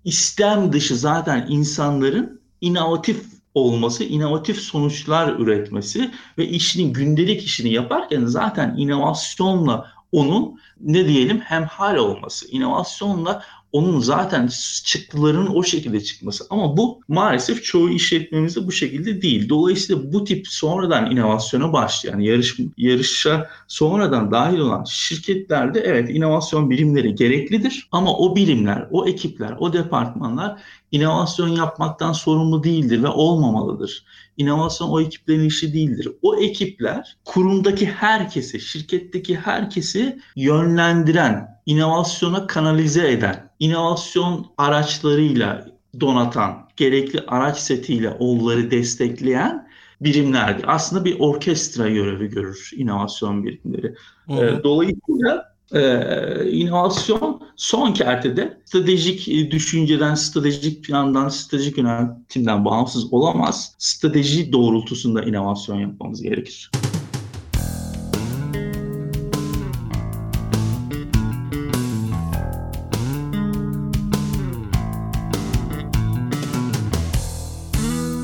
istem 0.04 0.72
dışı 0.72 0.96
zaten 0.96 1.46
insanların 1.48 2.40
inovatif 2.60 3.37
olması, 3.54 4.04
inovatif 4.04 4.58
sonuçlar 4.58 5.38
üretmesi 5.38 6.10
ve 6.38 6.48
işini 6.48 6.92
gündelik 6.92 7.42
işini 7.42 7.72
yaparken 7.72 8.24
zaten 8.24 8.74
inovasyonla 8.78 9.86
onun 10.12 10.58
ne 10.80 11.08
diyelim 11.08 11.40
hem 11.40 11.64
hal 11.64 11.96
olması, 11.96 12.48
inovasyonla 12.50 13.42
onun 13.72 14.00
zaten 14.00 14.48
çıktılarının 14.84 15.54
o 15.54 15.62
şekilde 15.62 16.00
çıkması. 16.00 16.44
Ama 16.50 16.76
bu 16.76 17.00
maalesef 17.08 17.64
çoğu 17.64 17.90
işletmemizde 17.90 18.66
bu 18.66 18.72
şekilde 18.72 19.22
değil. 19.22 19.48
Dolayısıyla 19.48 20.12
bu 20.12 20.24
tip 20.24 20.48
sonradan 20.48 21.10
inovasyona 21.10 21.72
başlayan, 21.72 22.18
yarış, 22.18 22.56
yarışa 22.76 23.50
sonradan 23.68 24.30
dahil 24.30 24.58
olan 24.58 24.84
şirketlerde 24.84 25.80
evet 25.80 26.10
inovasyon 26.10 26.70
birimleri 26.70 27.14
gereklidir. 27.14 27.88
Ama 27.92 28.16
o 28.16 28.36
birimler, 28.36 28.88
o 28.90 29.06
ekipler, 29.06 29.56
o 29.58 29.72
departmanlar 29.72 30.62
inovasyon 30.92 31.48
yapmaktan 31.48 32.12
sorumlu 32.12 32.64
değildir 32.64 33.02
ve 33.02 33.08
olmamalıdır. 33.08 34.04
İnovasyon 34.36 34.88
o 34.88 35.00
ekiplerin 35.00 35.44
işi 35.44 35.72
değildir. 35.74 36.08
O 36.22 36.36
ekipler 36.36 37.16
kurumdaki 37.24 37.86
herkesi, 37.86 38.60
şirketteki 38.60 39.36
herkesi 39.36 40.18
yönlendiren, 40.36 41.60
inovasyona 41.66 42.46
kanalize 42.46 43.12
eden, 43.12 43.50
inovasyon 43.58 44.46
araçlarıyla 44.58 45.66
donatan, 46.00 46.68
gerekli 46.76 47.20
araç 47.20 47.58
setiyle 47.58 48.10
onları 48.10 48.70
destekleyen 48.70 49.68
birimlerdir. 50.00 50.64
Aslında 50.66 51.04
bir 51.04 51.20
orkestra 51.20 51.88
görevi 51.88 52.28
görür 52.28 52.70
inovasyon 52.76 53.44
birimleri. 53.44 53.94
Hı. 54.26 54.60
Dolayısıyla 54.64 55.57
ee, 55.74 56.50
inovasyon 56.50 57.42
son 57.56 57.92
kertede 57.92 58.58
stratejik 58.64 59.28
e, 59.28 59.50
düşünceden, 59.50 60.14
stratejik 60.14 60.84
plandan, 60.84 61.28
stratejik 61.28 61.78
yönetimden 61.78 62.64
bağımsız 62.64 63.12
olamaz. 63.12 63.74
Strateji 63.78 64.52
doğrultusunda 64.52 65.22
inovasyon 65.22 65.80
yapmamız 65.80 66.22
gerekir. 66.22 66.70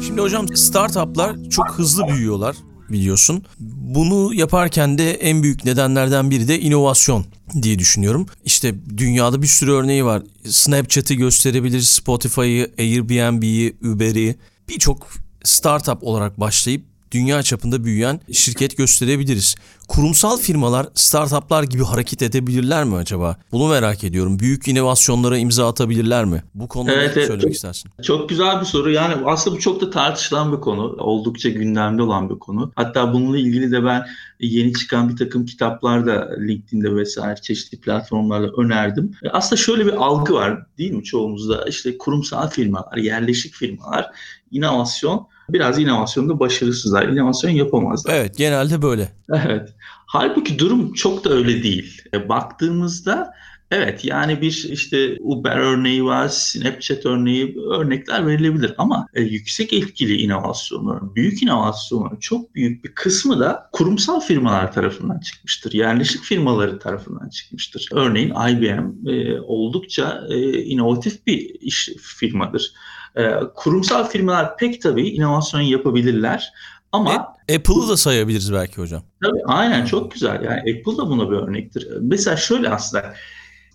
Şimdi 0.02 0.20
hocam 0.20 0.48
startuplar 0.48 1.36
çok 1.50 1.70
hızlı 1.70 2.06
büyüyorlar 2.08 2.56
biliyorsun. 2.90 3.44
Bunu 3.60 4.34
yaparken 4.34 4.98
de 4.98 5.10
en 5.10 5.42
büyük 5.42 5.64
nedenlerden 5.64 6.30
biri 6.30 6.48
de 6.48 6.60
inovasyon 6.60 7.24
diye 7.62 7.78
düşünüyorum. 7.78 8.26
İşte 8.44 8.74
dünyada 8.96 9.42
bir 9.42 9.46
sürü 9.46 9.72
örneği 9.72 10.04
var. 10.04 10.22
Snapchat'i 10.48 11.16
gösterebiliriz, 11.16 11.88
Spotify'ı, 11.88 12.70
Airbnb'yi, 12.78 13.76
Uber'i 13.82 14.36
birçok 14.68 15.08
startup 15.44 15.98
olarak 16.02 16.40
başlayıp 16.40 16.93
dünya 17.14 17.42
çapında 17.42 17.84
büyüyen 17.84 18.20
şirket 18.32 18.76
gösterebiliriz. 18.76 19.54
Kurumsal 19.88 20.38
firmalar 20.38 20.86
startuplar 20.94 21.62
gibi 21.62 21.84
hareket 21.84 22.22
edebilirler 22.22 22.84
mi 22.84 22.96
acaba? 22.96 23.36
Bunu 23.52 23.68
merak 23.68 24.04
ediyorum. 24.04 24.38
Büyük 24.38 24.68
inovasyonlara 24.68 25.38
imza 25.38 25.68
atabilirler 25.68 26.24
mi? 26.24 26.42
Bu 26.54 26.68
konuda 26.68 26.92
evet, 26.92 27.16
ne 27.16 27.22
söylemek 27.22 27.42
çok, 27.42 27.52
istersin? 27.52 27.90
Çok 28.02 28.28
güzel 28.28 28.60
bir 28.60 28.64
soru. 28.64 28.90
Yani 28.90 29.14
aslında 29.26 29.56
bu 29.56 29.60
çok 29.60 29.80
da 29.80 29.90
tartışılan 29.90 30.52
bir 30.52 30.60
konu. 30.60 30.82
Oldukça 30.98 31.48
gündemde 31.48 32.02
olan 32.02 32.30
bir 32.30 32.38
konu. 32.38 32.72
Hatta 32.76 33.12
bununla 33.12 33.38
ilgili 33.38 33.72
de 33.72 33.84
ben 33.84 34.06
yeni 34.40 34.72
çıkan 34.72 35.08
bir 35.08 35.16
takım 35.16 35.46
kitaplar 35.46 36.06
da 36.06 36.30
LinkedIn'de 36.40 36.96
vesaire 36.96 37.40
çeşitli 37.40 37.80
platformlarla 37.80 38.50
önerdim. 38.56 39.12
E, 39.22 39.28
aslında 39.28 39.56
şöyle 39.56 39.86
bir 39.86 39.92
algı 39.92 40.34
var 40.34 40.66
değil 40.78 40.92
mi 40.92 41.04
çoğumuzda? 41.04 41.64
İşte 41.68 41.98
kurumsal 41.98 42.48
firmalar, 42.48 42.96
yerleşik 42.96 43.54
firmalar, 43.54 44.10
inovasyon 44.50 45.26
biraz 45.48 45.78
inovasyonda 45.78 46.40
başarısızlar. 46.40 47.08
İnovasyon 47.08 47.50
yapamazlar. 47.50 48.14
Evet 48.14 48.36
genelde 48.36 48.82
böyle. 48.82 49.08
Evet. 49.32 49.74
Halbuki 50.06 50.58
durum 50.58 50.92
çok 50.92 51.24
da 51.24 51.30
öyle 51.30 51.62
değil. 51.62 52.02
E, 52.14 52.28
baktığımızda 52.28 53.34
Evet 53.70 54.04
yani 54.04 54.40
bir 54.40 54.66
işte 54.70 55.16
Uber 55.20 55.56
örneği 55.56 56.04
var, 56.04 56.28
Snapchat 56.28 57.06
örneği 57.06 57.56
örnekler 57.58 58.26
verilebilir 58.26 58.74
ama 58.78 59.06
e, 59.14 59.22
yüksek 59.22 59.72
etkili 59.72 60.16
inovasyonların, 60.16 61.14
büyük 61.14 61.42
inovasyonların 61.42 62.16
çok 62.16 62.54
büyük 62.54 62.84
bir 62.84 62.94
kısmı 62.94 63.40
da 63.40 63.68
kurumsal 63.72 64.20
firmalar 64.20 64.72
tarafından 64.72 65.20
çıkmıştır. 65.20 65.72
Yerleşik 65.72 66.22
firmaları 66.22 66.78
tarafından 66.78 67.28
çıkmıştır. 67.28 67.88
Örneğin 67.92 68.30
IBM 68.30 69.08
e, 69.08 69.40
oldukça 69.40 70.24
e, 70.30 70.62
inovatif 70.62 71.26
bir 71.26 71.60
iş 71.60 71.90
firmadır. 71.98 72.72
E, 73.16 73.34
kurumsal 73.54 74.08
firmalar 74.08 74.56
pek 74.56 74.82
tabii 74.82 75.08
inovasyon 75.08 75.60
yapabilirler. 75.60 76.52
Ama 76.92 77.34
e, 77.48 77.56
Apple'ı 77.56 77.88
da 77.88 77.96
sayabiliriz 77.96 78.52
belki 78.52 78.76
hocam. 78.76 79.02
Tabii 79.22 79.42
aynen 79.46 79.84
çok 79.84 80.12
güzel. 80.12 80.42
Yani 80.42 80.58
Apple 80.58 80.96
da 80.96 81.08
buna 81.08 81.30
bir 81.30 81.36
örnektir. 81.36 81.88
Mesela 82.00 82.36
şöyle 82.36 82.68
aslında 82.68 83.14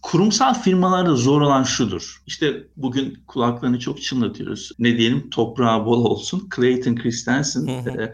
kurumsal 0.01 0.53
firmalarda 0.53 1.15
zor 1.15 1.41
olan 1.41 1.63
şudur. 1.63 2.23
İşte 2.27 2.63
bugün 2.77 3.17
kulaklarını 3.27 3.79
çok 3.79 4.01
çınlatıyoruz. 4.01 4.71
Ne 4.79 4.97
diyelim 4.97 5.29
toprağı 5.29 5.85
bol 5.85 6.05
olsun. 6.05 6.49
Clayton 6.55 6.95
Christensen 6.95 7.67
e, 7.67 8.13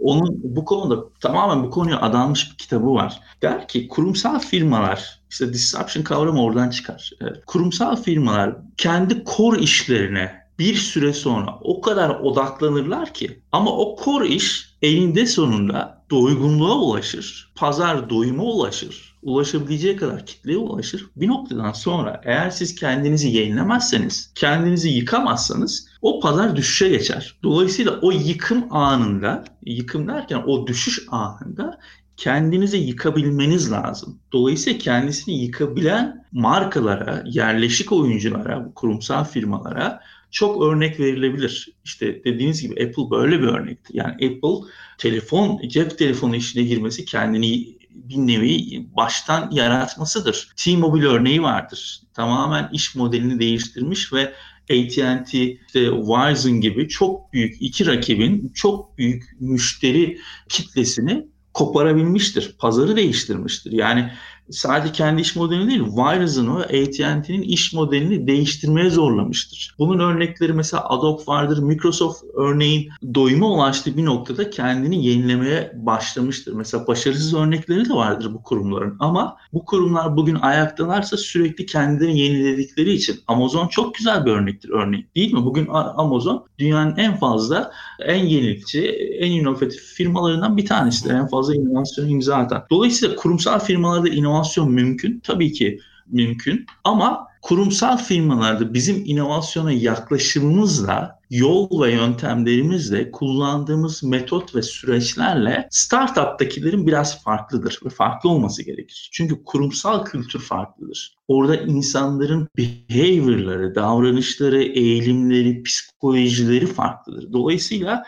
onun 0.00 0.40
bu 0.42 0.64
konuda 0.64 1.04
tamamen 1.20 1.64
bu 1.64 1.70
konuya 1.70 2.00
adanmış 2.00 2.50
bir 2.50 2.56
kitabı 2.56 2.94
var. 2.94 3.20
Der 3.42 3.68
ki 3.68 3.88
kurumsal 3.88 4.38
firmalar 4.38 5.20
işte 5.30 5.52
disruption 5.52 6.02
kavramı 6.02 6.42
oradan 6.42 6.70
çıkar. 6.70 7.10
E, 7.20 7.24
kurumsal 7.46 7.96
firmalar 8.02 8.56
kendi 8.76 9.24
core 9.36 9.60
işlerine 9.60 10.41
bir 10.62 10.74
süre 10.74 11.12
sonra 11.12 11.58
o 11.60 11.80
kadar 11.80 12.10
odaklanırlar 12.10 13.14
ki 13.14 13.42
ama 13.52 13.76
o 13.76 13.96
core 14.04 14.28
iş 14.28 14.74
elinde 14.82 15.26
sonunda 15.26 16.04
doygunluğa 16.10 16.78
ulaşır, 16.78 17.52
pazar 17.54 18.10
doyuma 18.10 18.42
ulaşır, 18.42 19.18
ulaşabileceği 19.22 19.96
kadar 19.96 20.26
kitleye 20.26 20.58
ulaşır. 20.58 21.06
Bir 21.16 21.28
noktadan 21.28 21.72
sonra 21.72 22.20
eğer 22.24 22.50
siz 22.50 22.74
kendinizi 22.74 23.28
yenilemezseniz, 23.28 24.32
kendinizi 24.34 24.88
yıkamazsanız 24.88 25.88
o 26.02 26.20
pazar 26.20 26.56
düşüşe 26.56 26.88
geçer. 26.88 27.38
Dolayısıyla 27.42 27.98
o 28.02 28.10
yıkım 28.10 28.72
anında, 28.72 29.44
yıkım 29.66 30.08
derken 30.08 30.42
o 30.46 30.66
düşüş 30.66 31.06
anında 31.10 31.78
kendinizi 32.16 32.76
yıkabilmeniz 32.76 33.72
lazım. 33.72 34.18
Dolayısıyla 34.32 34.78
kendisini 34.78 35.44
yıkabilen 35.44 36.26
markalara, 36.32 37.22
yerleşik 37.26 37.92
oyunculara, 37.92 38.72
kurumsal 38.74 39.24
firmalara 39.24 40.00
çok 40.32 40.62
örnek 40.62 41.00
verilebilir. 41.00 41.68
İşte 41.84 42.24
dediğiniz 42.24 42.62
gibi 42.62 42.72
Apple 42.72 43.10
böyle 43.10 43.40
bir 43.40 43.46
örnekti. 43.46 43.96
Yani 43.96 44.12
Apple 44.12 44.68
telefon, 44.98 45.60
cep 45.68 45.98
telefonu 45.98 46.36
işine 46.36 46.62
girmesi 46.62 47.04
kendini 47.04 47.76
bir 47.90 48.16
nevi 48.16 48.86
baştan 48.96 49.50
yaratmasıdır. 49.50 50.48
T-Mobile 50.56 51.06
örneği 51.06 51.42
vardır. 51.42 52.00
Tamamen 52.14 52.70
iş 52.72 52.94
modelini 52.94 53.40
değiştirmiş 53.40 54.12
ve 54.12 54.32
AT&T, 54.70 55.38
işte 55.66 55.92
Verizon 55.92 56.60
gibi 56.60 56.88
çok 56.88 57.32
büyük 57.32 57.56
iki 57.60 57.86
rakibin 57.86 58.52
çok 58.54 58.98
büyük 58.98 59.24
müşteri 59.40 60.18
kitlesini 60.48 61.26
koparabilmiştir. 61.54 62.54
Pazarı 62.58 62.96
değiştirmiştir. 62.96 63.72
Yani 63.72 64.12
sadece 64.52 64.92
kendi 64.92 65.20
iş 65.20 65.36
modelini 65.36 65.70
değil, 65.70 65.82
Verizon'u 65.96 66.58
AT&T'nin 66.58 67.42
iş 67.42 67.72
modelini 67.72 68.26
değiştirmeye 68.26 68.90
zorlamıştır. 68.90 69.74
Bunun 69.78 69.98
örnekleri 69.98 70.52
mesela 70.52 70.88
Adobe 70.88 71.22
vardır, 71.26 71.58
Microsoft 71.58 72.24
örneğin 72.34 72.88
doyuma 73.14 73.46
ulaştığı 73.46 73.96
bir 73.96 74.04
noktada 74.04 74.50
kendini 74.50 75.06
yenilemeye 75.06 75.72
başlamıştır. 75.74 76.52
Mesela 76.52 76.86
başarısız 76.86 77.34
örnekleri 77.34 77.88
de 77.88 77.94
vardır 77.94 78.34
bu 78.34 78.42
kurumların 78.42 78.96
ama 79.00 79.36
bu 79.52 79.64
kurumlar 79.64 80.16
bugün 80.16 80.34
ayaktalarsa 80.34 81.16
sürekli 81.16 81.66
kendilerini 81.66 82.20
yeniledikleri 82.20 82.92
için 82.92 83.20
Amazon 83.26 83.68
çok 83.68 83.94
güzel 83.94 84.26
bir 84.26 84.30
örnektir 84.30 84.70
örneğin 84.70 85.06
değil 85.16 85.32
mi? 85.32 85.44
Bugün 85.44 85.68
Amazon 85.96 86.46
dünyanın 86.58 86.96
en 86.96 87.16
fazla, 87.16 87.70
en 88.00 88.26
yenilikçi, 88.26 88.86
en 89.20 89.30
inovatif 89.30 89.82
firmalarından 89.82 90.56
bir 90.56 90.66
tanesidir. 90.66 91.14
En 91.14 91.26
fazla 91.26 91.54
inovasyon 91.54 92.08
imza 92.08 92.36
atan. 92.36 92.64
Dolayısıyla 92.70 93.16
kurumsal 93.16 93.58
firmalarda 93.58 94.08
inovasyon 94.08 94.41
inovasyon 94.42 94.72
mümkün. 94.72 95.20
Tabii 95.20 95.52
ki 95.52 95.80
mümkün 96.06 96.66
ama 96.84 97.26
kurumsal 97.42 97.96
firmalarda 97.96 98.74
bizim 98.74 99.02
inovasyona 99.04 99.72
yaklaşımımızla, 99.72 101.18
yol 101.30 101.82
ve 101.82 101.92
yöntemlerimizle, 101.92 103.10
kullandığımız 103.10 104.02
metot 104.02 104.54
ve 104.54 104.62
süreçlerle 104.62 105.68
startup'takilerin 105.70 106.86
biraz 106.86 107.22
farklıdır 107.22 107.80
ve 107.84 107.88
farklı 107.88 108.30
olması 108.30 108.62
gerekir. 108.62 109.10
Çünkü 109.12 109.44
kurumsal 109.44 110.04
kültür 110.04 110.40
farklıdır. 110.40 111.14
Orada 111.28 111.56
insanların 111.56 112.48
behavior'ları, 112.58 113.74
davranışları, 113.74 114.62
eğilimleri, 114.62 115.62
psikolojileri 115.62 116.66
farklıdır. 116.66 117.32
Dolayısıyla 117.32 118.02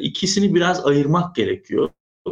ikisini 0.00 0.54
biraz 0.54 0.86
ayırmak 0.86 1.34
gerekiyor 1.34 1.90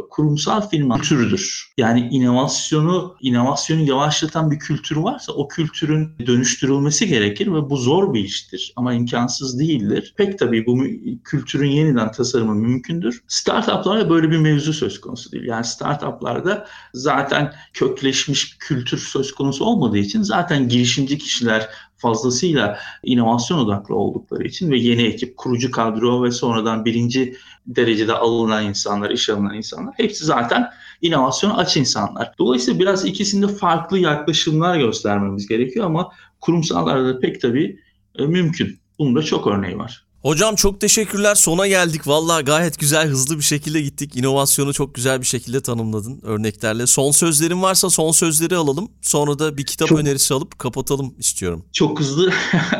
kurumsal 0.09 0.69
firma 0.69 1.01
türüdür. 1.01 1.73
Yani 1.77 2.09
inovasyonu, 2.11 3.15
inovasyonu 3.21 3.81
yavaşlatan 3.81 4.51
bir 4.51 4.59
kültür 4.59 4.95
varsa 4.95 5.33
o 5.33 5.47
kültürün 5.47 6.09
dönüştürülmesi 6.27 7.07
gerekir 7.07 7.47
ve 7.47 7.69
bu 7.69 7.77
zor 7.77 8.13
bir 8.13 8.23
iştir 8.23 8.73
ama 8.75 8.93
imkansız 8.93 9.59
değildir. 9.59 10.13
Pek 10.17 10.39
tabii 10.39 10.65
bu 10.65 10.83
kültürün 11.23 11.69
yeniden 11.69 12.11
tasarımı 12.11 12.55
mümkündür. 12.55 13.21
Startuplarda 13.27 14.09
böyle 14.09 14.31
bir 14.31 14.37
mevzu 14.37 14.73
söz 14.73 15.01
konusu 15.01 15.31
değil. 15.31 15.43
Yani 15.43 15.65
startuplarda 15.65 16.67
zaten 16.93 17.53
kökleşmiş 17.73 18.53
bir 18.53 18.59
kültür 18.59 18.97
söz 18.97 19.31
konusu 19.31 19.65
olmadığı 19.65 19.97
için 19.97 20.21
zaten 20.21 20.69
girişimci 20.69 21.17
kişiler 21.17 21.69
fazlasıyla 21.99 22.79
inovasyon 23.03 23.59
odaklı 23.59 23.95
oldukları 23.95 24.43
için 24.43 24.71
ve 24.71 24.77
yeni 24.77 25.01
ekip, 25.01 25.37
kurucu 25.37 25.71
kadro 25.71 26.23
ve 26.23 26.31
sonradan 26.31 26.85
birinci 26.85 27.35
derecede 27.67 28.13
alınan 28.13 28.65
insanlar, 28.65 29.09
iş 29.09 29.29
alınan 29.29 29.55
insanlar 29.55 29.93
hepsi 29.97 30.25
zaten 30.25 30.69
inovasyona 31.01 31.57
aç 31.57 31.77
insanlar. 31.77 32.33
Dolayısıyla 32.39 32.79
biraz 32.79 33.05
ikisinde 33.05 33.47
farklı 33.47 33.99
yaklaşımlar 33.99 34.77
göstermemiz 34.77 35.47
gerekiyor 35.47 35.85
ama 35.85 36.11
kurumsallarda 36.41 37.19
pek 37.19 37.41
tabii 37.41 37.79
e, 38.19 38.25
mümkün. 38.25 38.79
Bunun 38.99 39.15
da 39.15 39.23
çok 39.23 39.47
örneği 39.47 39.77
var. 39.77 40.08
Hocam 40.21 40.55
çok 40.55 40.81
teşekkürler. 40.81 41.35
Sona 41.35 41.67
geldik. 41.67 42.07
Valla 42.07 42.41
gayet 42.41 42.79
güzel, 42.79 43.07
hızlı 43.07 43.37
bir 43.37 43.43
şekilde 43.43 43.81
gittik. 43.81 44.15
İnovasyonu 44.15 44.73
çok 44.73 44.95
güzel 44.95 45.21
bir 45.21 45.25
şekilde 45.25 45.61
tanımladın 45.61 46.19
örneklerle. 46.23 46.87
Son 46.87 47.11
sözlerin 47.11 47.61
varsa 47.61 47.89
son 47.89 48.11
sözleri 48.11 48.55
alalım. 48.55 48.89
Sonra 49.01 49.39
da 49.39 49.57
bir 49.57 49.65
kitap 49.65 49.87
çok, 49.87 49.99
önerisi 49.99 50.33
alıp 50.33 50.59
kapatalım 50.59 51.13
istiyorum. 51.19 51.65
Çok 51.73 51.99
hızlı, 51.99 52.33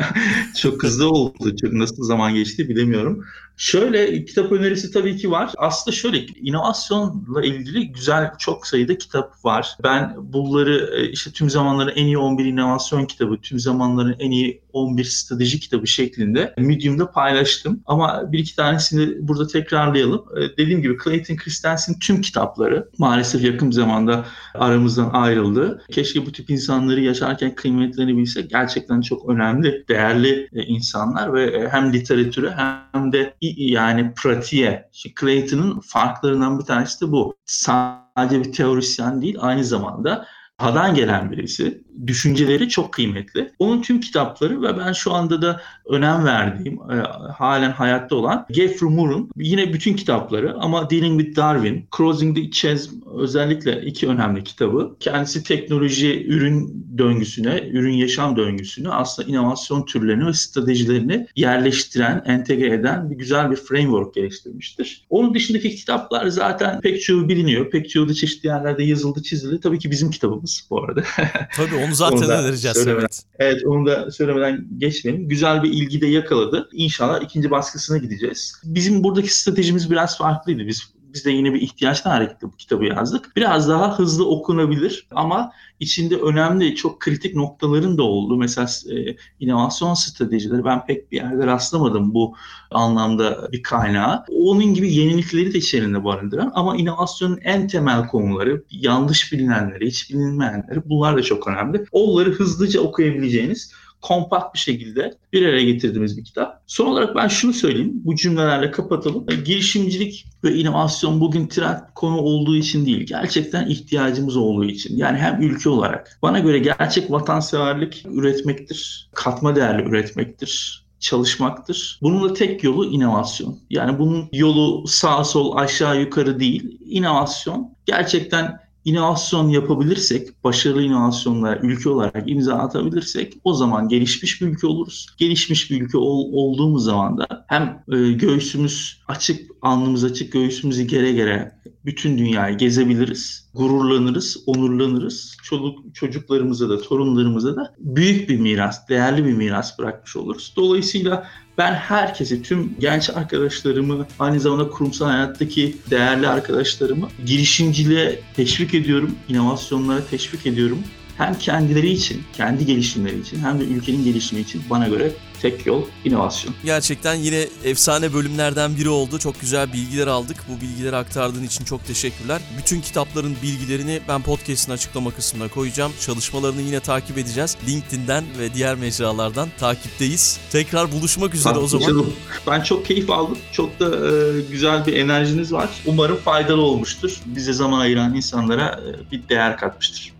çok 0.62 0.82
hızlı 0.82 1.08
oldu. 1.08 1.56
Çok 1.56 1.72
nasıl 1.72 2.04
zaman 2.04 2.34
geçti 2.34 2.68
bilemiyorum. 2.68 3.24
Şöyle 3.60 4.24
kitap 4.24 4.52
önerisi 4.52 4.90
tabii 4.90 5.16
ki 5.16 5.30
var. 5.30 5.52
Aslında 5.58 5.96
şöyle 5.96 6.26
inovasyonla 6.26 7.42
ilgili 7.44 7.92
güzel 7.92 8.30
çok 8.38 8.66
sayıda 8.66 8.98
kitap 8.98 9.44
var. 9.44 9.76
Ben 9.82 10.14
bunları 10.18 10.90
e, 10.96 11.10
işte 11.10 11.30
tüm 11.30 11.50
zamanların 11.50 11.92
en 11.96 12.06
iyi 12.06 12.18
11 12.18 12.44
inovasyon 12.44 13.04
kitabı, 13.04 13.40
tüm 13.40 13.58
zamanların 13.58 14.16
en 14.18 14.30
iyi 14.30 14.62
11 14.72 15.04
strateji 15.04 15.60
kitabı 15.60 15.86
şeklinde 15.86 16.54
Medium'da 16.58 17.10
paylaştım. 17.10 17.80
Ama 17.86 18.32
bir 18.32 18.38
iki 18.38 18.56
tanesini 18.56 19.28
burada 19.28 19.46
tekrarlayalım. 19.46 20.24
E, 20.36 20.56
dediğim 20.56 20.82
gibi 20.82 20.96
Clayton 21.04 21.36
Christensen'in 21.36 21.98
tüm 21.98 22.20
kitapları 22.20 22.88
maalesef 22.98 23.44
yakın 23.44 23.70
zamanda 23.70 24.24
aramızdan 24.54 25.10
ayrıldı. 25.12 25.82
Keşke 25.90 26.26
bu 26.26 26.32
tip 26.32 26.50
insanları 26.50 27.00
yaşarken 27.00 27.54
kıymetlerini 27.54 28.16
bilsek. 28.16 28.50
Gerçekten 28.50 29.00
çok 29.00 29.28
önemli, 29.28 29.84
değerli 29.88 30.48
e, 30.52 30.62
insanlar 30.62 31.34
ve 31.34 31.68
hem 31.70 31.92
literatüre 31.92 32.54
hem 32.92 33.12
de 33.12 33.34
yani 33.56 34.14
pratiğe. 34.14 34.88
Şimdi 34.92 35.14
Clayton'ın 35.20 35.80
farklarından 35.80 36.58
bir 36.58 36.64
tanesi 36.64 37.06
de 37.06 37.12
bu. 37.12 37.36
Sadece 37.44 38.40
bir 38.40 38.52
teorisyen 38.52 39.22
değil 39.22 39.36
aynı 39.40 39.64
zamanda 39.64 40.26
Hadan 40.60 40.94
gelen 40.94 41.30
birisi. 41.30 41.84
Düşünceleri 42.06 42.68
çok 42.68 42.92
kıymetli. 42.92 43.50
Onun 43.58 43.82
tüm 43.82 44.00
kitapları 44.00 44.62
ve 44.62 44.78
ben 44.78 44.92
şu 44.92 45.12
anda 45.12 45.42
da 45.42 45.60
önem 45.86 46.24
verdiğim, 46.24 46.74
e, 46.74 46.94
halen 47.32 47.70
hayatta 47.70 48.16
olan 48.16 48.46
Geoffrey 48.50 48.90
Moore'un 48.90 49.30
yine 49.36 49.72
bütün 49.72 49.96
kitapları 49.96 50.54
ama 50.60 50.90
Dealing 50.90 51.20
with 51.20 51.36
Darwin, 51.36 51.86
Crossing 51.96 52.36
the 52.36 52.50
Chasm 52.50 52.90
özellikle 53.16 53.82
iki 53.82 54.08
önemli 54.08 54.44
kitabı. 54.44 54.96
Kendisi 55.00 55.42
teknoloji, 55.42 56.26
ürün 56.26 56.86
döngüsüne, 56.98 57.68
ürün 57.72 57.92
yaşam 57.92 58.36
döngüsünü 58.36 58.90
aslında 58.90 59.28
inovasyon 59.28 59.84
türlerini 59.84 60.26
ve 60.26 60.32
stratejilerini 60.32 61.26
yerleştiren, 61.36 62.22
entegre 62.26 62.74
eden 62.74 63.10
bir 63.10 63.16
güzel 63.16 63.50
bir 63.50 63.56
framework 63.56 64.14
geliştirmiştir. 64.14 65.06
Onun 65.10 65.34
dışındaki 65.34 65.76
kitaplar 65.76 66.26
zaten 66.26 66.80
pek 66.80 67.02
çoğu 67.02 67.28
biliniyor. 67.28 67.70
Pek 67.70 67.90
çoğu 67.90 68.08
da 68.08 68.14
çeşitli 68.14 68.46
yerlerde 68.46 68.84
yazıldı, 68.84 69.22
çizildi. 69.22 69.60
Tabii 69.60 69.78
ki 69.78 69.90
bizim 69.90 70.10
kitabımız 70.10 70.66
bu 70.70 70.84
arada. 70.84 71.02
Tabii 71.56 71.79
onu 71.86 71.94
zaten 71.94 72.16
onu 72.16 72.32
önereceğiz. 72.32 72.86
Evet. 72.86 73.22
evet 73.38 73.66
onu 73.66 73.86
da 73.86 74.10
söylemeden 74.10 74.66
geçmeyelim. 74.78 75.28
Güzel 75.28 75.62
bir 75.62 75.72
ilgi 75.72 76.00
de 76.00 76.06
yakaladı. 76.06 76.68
İnşallah 76.72 77.22
ikinci 77.22 77.50
baskısına 77.50 77.98
gideceğiz. 77.98 78.54
Bizim 78.64 79.04
buradaki 79.04 79.36
stratejimiz 79.36 79.90
biraz 79.90 80.18
farklıydı. 80.18 80.66
Biz 80.66 80.82
biz 81.14 81.24
de 81.24 81.30
yine 81.30 81.54
bir 81.54 81.60
ihtiyaçtan 81.60 82.10
hareketle 82.10 82.48
bu 82.48 82.56
kitabı 82.56 82.84
yazdık. 82.84 83.36
Biraz 83.36 83.68
daha 83.68 83.98
hızlı 83.98 84.28
okunabilir 84.28 85.06
ama 85.10 85.52
içinde 85.80 86.16
önemli, 86.16 86.74
çok 86.74 87.00
kritik 87.00 87.36
noktaların 87.36 87.98
da 87.98 88.02
oldu. 88.02 88.36
Mesela 88.36 88.68
e, 88.90 89.16
inovasyon 89.40 89.94
stratejileri 89.94 90.64
ben 90.64 90.86
pek 90.86 91.12
bir 91.12 91.16
yerde 91.16 91.46
rastlamadım 91.46 92.14
bu 92.14 92.34
anlamda 92.70 93.52
bir 93.52 93.62
kaynağı. 93.62 94.24
Onun 94.28 94.74
gibi 94.74 94.94
yenilikleri 94.94 95.54
de 95.54 95.58
içerisinde 95.58 96.04
barındıran 96.04 96.52
ama 96.54 96.76
inovasyonun 96.76 97.38
en 97.42 97.68
temel 97.68 98.06
konuları, 98.06 98.64
yanlış 98.70 99.32
bilinenleri, 99.32 99.86
hiç 99.86 100.10
bilinmeyenleri 100.10 100.88
bunlar 100.88 101.16
da 101.16 101.22
çok 101.22 101.48
önemli. 101.48 101.84
Onları 101.92 102.30
hızlıca 102.30 102.80
okuyabileceğiniz 102.80 103.72
kompakt 104.02 104.54
bir 104.54 104.58
şekilde 104.58 105.14
bir 105.32 105.46
araya 105.46 105.64
getirdiğimiz 105.64 106.18
bir 106.18 106.24
kitap. 106.24 106.62
Son 106.66 106.86
olarak 106.86 107.16
ben 107.16 107.28
şunu 107.28 107.52
söyleyeyim, 107.52 107.92
bu 107.94 108.16
cümlelerle 108.16 108.70
kapatalım. 108.70 109.26
Girişimcilik 109.44 110.26
ve 110.44 110.54
inovasyon 110.54 111.20
bugün 111.20 111.46
trend 111.46 111.78
konu 111.94 112.16
olduğu 112.16 112.56
için 112.56 112.86
değil, 112.86 113.06
gerçekten 113.06 113.68
ihtiyacımız 113.68 114.36
olduğu 114.36 114.64
için. 114.64 114.96
Yani 114.96 115.18
hem 115.18 115.42
ülke 115.42 115.68
olarak. 115.68 116.18
Bana 116.22 116.38
göre 116.38 116.58
gerçek 116.58 117.10
vatanseverlik 117.10 118.04
üretmektir, 118.10 119.10
katma 119.14 119.56
değerli 119.56 119.82
üretmektir 119.82 120.84
çalışmaktır. 121.00 121.98
Bunun 122.02 122.28
da 122.28 122.34
tek 122.34 122.64
yolu 122.64 122.84
inovasyon. 122.84 123.58
Yani 123.70 123.98
bunun 123.98 124.28
yolu 124.32 124.86
sağ 124.86 125.24
sol 125.24 125.56
aşağı 125.56 126.00
yukarı 126.00 126.40
değil. 126.40 126.78
İnovasyon 126.86 127.74
gerçekten 127.86 128.60
inovasyon 128.84 129.48
yapabilirsek, 129.48 130.44
başarılı 130.44 130.82
inovasyonlara 130.82 131.60
ülke 131.62 131.88
olarak 131.88 132.30
imza 132.30 132.54
atabilirsek 132.54 133.36
o 133.44 133.54
zaman 133.54 133.88
gelişmiş 133.88 134.42
bir 134.42 134.46
ülke 134.46 134.66
oluruz. 134.66 135.06
Gelişmiş 135.18 135.70
bir 135.70 135.82
ülke 135.82 135.98
ol, 135.98 136.32
olduğumuz 136.32 136.84
zaman 136.84 137.18
da 137.18 137.44
hem 137.48 137.82
e, 137.92 138.12
göğsümüz 138.12 139.02
açık, 139.08 139.50
alnımız 139.62 140.04
açık, 140.04 140.32
göğsümüzü 140.32 140.82
gere 140.82 141.12
gere 141.12 141.60
bütün 141.84 142.18
dünyayı 142.18 142.58
gezebiliriz, 142.58 143.50
gururlanırız, 143.54 144.36
onurlanırız. 144.46 145.36
Çoluk 145.42 145.94
çocuklarımıza 145.94 146.68
da, 146.68 146.82
torunlarımıza 146.82 147.56
da 147.56 147.74
büyük 147.78 148.28
bir 148.28 148.36
miras, 148.36 148.88
değerli 148.88 149.24
bir 149.24 149.32
miras 149.32 149.78
bırakmış 149.78 150.16
oluruz. 150.16 150.52
Dolayısıyla 150.56 151.26
ben 151.58 151.74
herkesi, 151.74 152.42
tüm 152.42 152.74
genç 152.80 153.10
arkadaşlarımı, 153.10 154.06
aynı 154.18 154.40
zamanda 154.40 154.70
kurumsal 154.70 155.06
hayattaki 155.06 155.76
değerli 155.90 156.28
arkadaşlarımı 156.28 157.08
girişimciliğe 157.26 158.20
teşvik 158.36 158.74
ediyorum, 158.74 159.14
inovasyonlara 159.28 160.06
teşvik 160.10 160.46
ediyorum. 160.46 160.78
Hem 161.20 161.38
kendileri 161.38 161.90
için, 161.90 162.22
kendi 162.36 162.66
gelişimleri 162.66 163.20
için 163.20 163.40
hem 163.40 163.60
de 163.60 163.64
ülkenin 163.64 164.04
gelişimi 164.04 164.40
için 164.40 164.62
bana 164.70 164.88
göre 164.88 165.12
tek 165.42 165.66
yol 165.66 165.82
inovasyon. 166.04 166.54
Gerçekten 166.64 167.14
yine 167.14 167.46
efsane 167.64 168.14
bölümlerden 168.14 168.76
biri 168.76 168.88
oldu. 168.88 169.18
Çok 169.18 169.40
güzel 169.40 169.72
bilgiler 169.72 170.06
aldık. 170.06 170.36
Bu 170.48 170.60
bilgileri 170.60 170.96
aktardığın 170.96 171.44
için 171.44 171.64
çok 171.64 171.86
teşekkürler. 171.86 172.40
Bütün 172.58 172.80
kitapların 172.80 173.36
bilgilerini 173.42 174.00
ben 174.08 174.22
podcast'in 174.22 174.72
açıklama 174.72 175.10
kısmına 175.10 175.48
koyacağım. 175.48 175.92
Çalışmalarını 176.00 176.62
yine 176.62 176.80
takip 176.80 177.18
edeceğiz. 177.18 177.56
LinkedIn'den 177.68 178.24
ve 178.38 178.54
diğer 178.54 178.74
mecralardan 178.74 179.48
takipteyiz. 179.58 180.40
Tekrar 180.52 180.92
buluşmak 180.92 181.34
üzere 181.34 181.58
o 181.58 181.66
zaman. 181.66 181.86
Canım, 181.86 182.12
Ben 182.46 182.60
çok 182.60 182.86
keyif 182.86 183.10
aldım. 183.10 183.38
Çok 183.52 183.80
da 183.80 183.86
e, 183.86 184.40
güzel 184.50 184.86
bir 184.86 184.96
enerjiniz 184.96 185.52
var. 185.52 185.68
Umarım 185.86 186.16
faydalı 186.16 186.62
olmuştur. 186.62 187.20
Bize 187.26 187.52
zaman 187.52 187.80
ayıran 187.80 188.14
insanlara 188.14 188.80
e, 188.86 189.10
bir 189.12 189.28
değer 189.28 189.56
katmıştır. 189.56 190.19